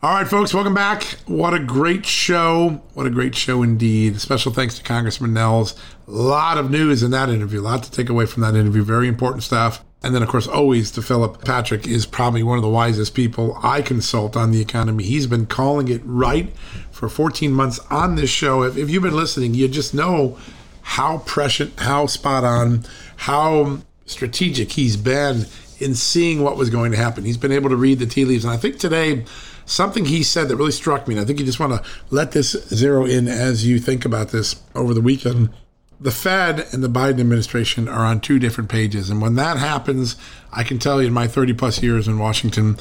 [0.00, 1.02] All right, folks, welcome back.
[1.26, 2.80] What a great show.
[2.94, 4.20] What a great show indeed.
[4.20, 5.76] Special thanks to Congressman Nehls.
[6.06, 8.84] A lot of news in that interview, a lot to take away from that interview.
[8.84, 9.84] Very important stuff.
[10.00, 13.58] And then, of course, always to Philip Patrick is probably one of the wisest people
[13.60, 15.02] I consult on the economy.
[15.02, 16.56] He's been calling it right
[16.92, 18.62] for 14 months on this show.
[18.62, 20.38] If, if you've been listening, you just know
[20.88, 22.82] how prescient, how spot on,
[23.16, 25.44] how strategic he's been
[25.78, 27.26] in seeing what was going to happen.
[27.26, 28.42] He's been able to read the tea leaves.
[28.42, 29.26] And I think today,
[29.66, 32.32] something he said that really struck me, and I think you just want to let
[32.32, 35.50] this zero in as you think about this over the weekend.
[36.00, 39.10] The Fed and the Biden administration are on two different pages.
[39.10, 40.16] And when that happens,
[40.52, 42.78] I can tell you in my 30 plus years in Washington,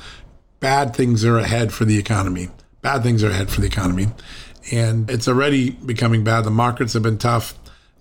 [0.61, 2.51] bad things are ahead for the economy.
[2.81, 4.07] Bad things are ahead for the economy.
[4.71, 6.45] And it's already becoming bad.
[6.45, 7.53] The markets have been tough.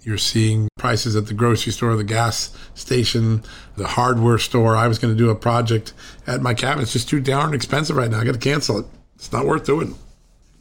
[0.07, 3.43] You're seeing prices at the grocery store, the gas station,
[3.77, 4.77] the hardware store.
[4.77, 5.93] I was going to do a project
[6.29, 6.85] at my cabin.
[6.85, 8.21] It's just too darn expensive right now.
[8.21, 8.87] I got to cancel it.
[9.17, 9.97] It's not worth doing.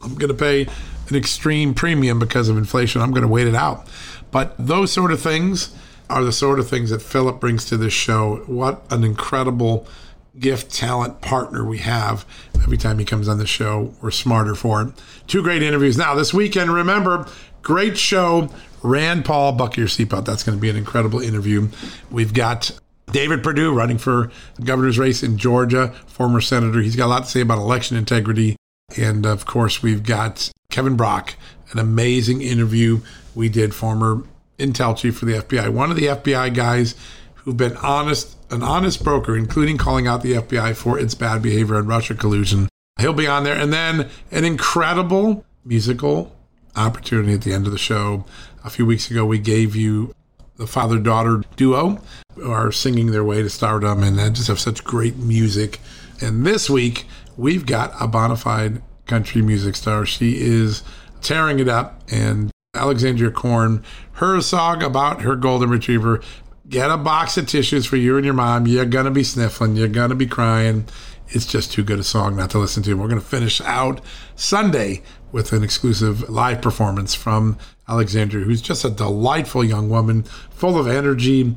[0.02, 0.62] I'm going to pay
[1.08, 3.00] an extreme premium because of inflation.
[3.00, 3.86] I'm going to wait it out.
[4.32, 5.72] But those sort of things
[6.10, 8.42] are the sort of things that Philip brings to this show.
[8.46, 9.86] What an incredible
[10.40, 12.26] gift, talent partner we have.
[12.56, 14.88] Every time he comes on the show, we're smarter for it.
[15.28, 15.96] Two great interviews.
[15.96, 17.28] Now, this weekend, remember,
[17.62, 18.50] great show.
[18.86, 20.24] Rand Paul, buckle your seatbelt.
[20.24, 21.68] That's going to be an incredible interview.
[22.10, 22.70] We've got
[23.10, 24.30] David Perdue running for
[24.62, 26.80] governor's race in Georgia, former senator.
[26.80, 28.56] He's got a lot to say about election integrity.
[28.96, 31.34] And of course, we've got Kevin Brock,
[31.72, 33.00] an amazing interview
[33.34, 34.22] we did, former
[34.58, 36.94] intel chief for the FBI, one of the FBI guys
[37.34, 41.76] who've been honest, an honest broker, including calling out the FBI for its bad behavior
[41.76, 42.68] and Russia collusion.
[42.98, 43.56] He'll be on there.
[43.56, 46.34] And then an incredible musical
[46.76, 48.24] opportunity at the end of the show.
[48.66, 50.12] A few weeks ago, we gave you
[50.56, 52.00] the father daughter duo
[52.44, 55.78] are singing their way to stardom and just have such great music.
[56.20, 57.06] And this week,
[57.36, 60.04] we've got a bona fide country music star.
[60.04, 60.82] She is
[61.22, 62.02] tearing it up.
[62.10, 66.20] And Alexandria Corn, her song about her golden retriever.
[66.68, 68.66] Get a box of tissues for you and your mom.
[68.66, 69.76] You're going to be sniffling.
[69.76, 70.86] You're going to be crying.
[71.28, 72.94] It's just too good a song not to listen to.
[72.94, 74.00] We're going to finish out
[74.36, 75.02] Sunday
[75.32, 77.58] with an exclusive live performance from
[77.88, 81.54] Alexandria, who's just a delightful young woman, full of energy,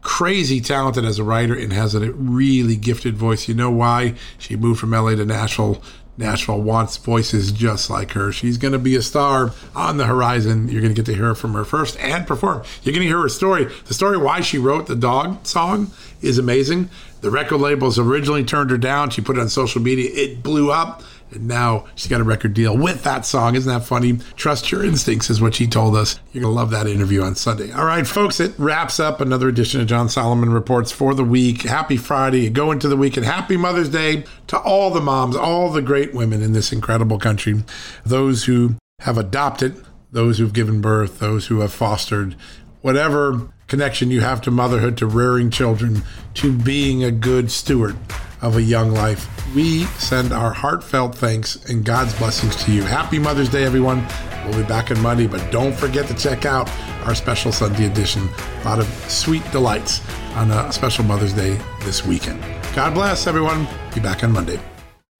[0.00, 3.48] crazy talented as a writer, and has a really gifted voice.
[3.48, 4.14] You know why?
[4.38, 5.80] She moved from LA to Nashville
[6.18, 8.32] Nashville wants voices just like her.
[8.32, 10.68] She's going to be a star on the horizon.
[10.68, 12.62] You're going to get to hear from her first and perform.
[12.82, 13.68] You're going to hear her story.
[13.86, 15.90] The story why she wrote the dog song
[16.20, 16.90] is amazing.
[17.22, 19.10] The record labels originally turned her down.
[19.10, 20.10] She put it on social media.
[20.12, 21.02] It blew up.
[21.34, 23.54] And now she's got a record deal with that song.
[23.54, 24.18] Isn't that funny?
[24.36, 26.18] Trust your instincts is what she told us.
[26.32, 27.72] You're going to love that interview on Sunday.
[27.72, 31.62] All right, folks, it wraps up another edition of John Solomon Reports for the week.
[31.62, 32.50] Happy Friday.
[32.50, 36.14] Go into the week and happy Mother's Day to all the moms, all the great
[36.14, 37.62] women in this incredible country,
[38.04, 42.36] those who have adopted, those who've given birth, those who have fostered,
[42.82, 46.02] whatever connection you have to motherhood, to rearing children,
[46.34, 47.96] to being a good steward
[48.42, 49.28] of a young life.
[49.54, 52.82] We send our heartfelt thanks and God's blessings to you.
[52.82, 54.06] Happy Mother's Day, everyone.
[54.44, 56.68] We'll be back on Monday, but don't forget to check out
[57.06, 58.28] our special Sunday edition.
[58.62, 60.00] A lot of sweet delights
[60.34, 62.42] on a special Mother's Day this weekend.
[62.74, 63.68] God bless, everyone.
[63.94, 64.58] Be back on Monday.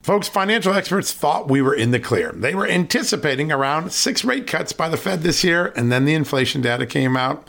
[0.03, 2.33] Folks, financial experts thought we were in the clear.
[2.33, 6.15] They were anticipating around six rate cuts by the Fed this year, and then the
[6.15, 7.49] inflation data came out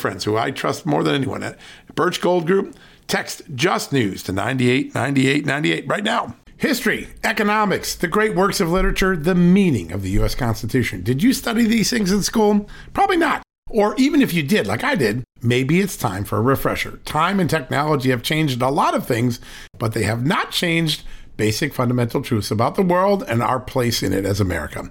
[0.00, 1.58] friends who I trust more than anyone at
[1.94, 2.74] Birch Gold Group,
[3.06, 6.36] text Just News to 989898 right now.
[6.56, 10.34] History, economics, the great works of literature, the meaning of the U.S.
[10.34, 11.02] Constitution.
[11.02, 12.68] Did you study these things in school?
[12.92, 13.42] Probably not.
[13.70, 16.98] Or even if you did, like I did, maybe it's time for a refresher.
[17.04, 19.40] Time and technology have changed a lot of things,
[19.78, 21.02] but they have not changed
[21.36, 24.90] basic fundamental truths about the world and our place in it as America.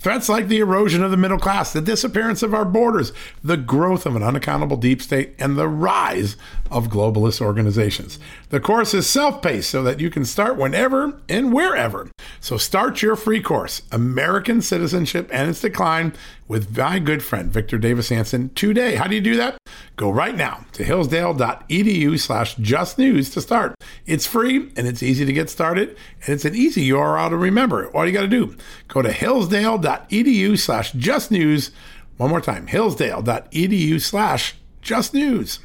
[0.00, 4.06] Threats like the erosion of the middle class, the disappearance of our borders, the growth
[4.06, 6.36] of an unaccountable deep state, and the rise
[6.70, 8.20] of globalist organizations.
[8.50, 12.08] The course is self paced so that you can start whenever and wherever.
[12.40, 16.12] So start your free course, American Citizenship and Its Decline,
[16.46, 18.94] with my good friend Victor Davis Hanson today.
[18.94, 19.58] How do you do that?
[19.98, 23.74] Go right now to hillsdale.edu slash justnews to start.
[24.06, 27.88] It's free and it's easy to get started, and it's an easy URL to remember.
[27.88, 31.72] All you got to do, go to hillsdale.edu slash justnews.
[32.16, 35.58] One more time, hillsdale.edu slash justnews.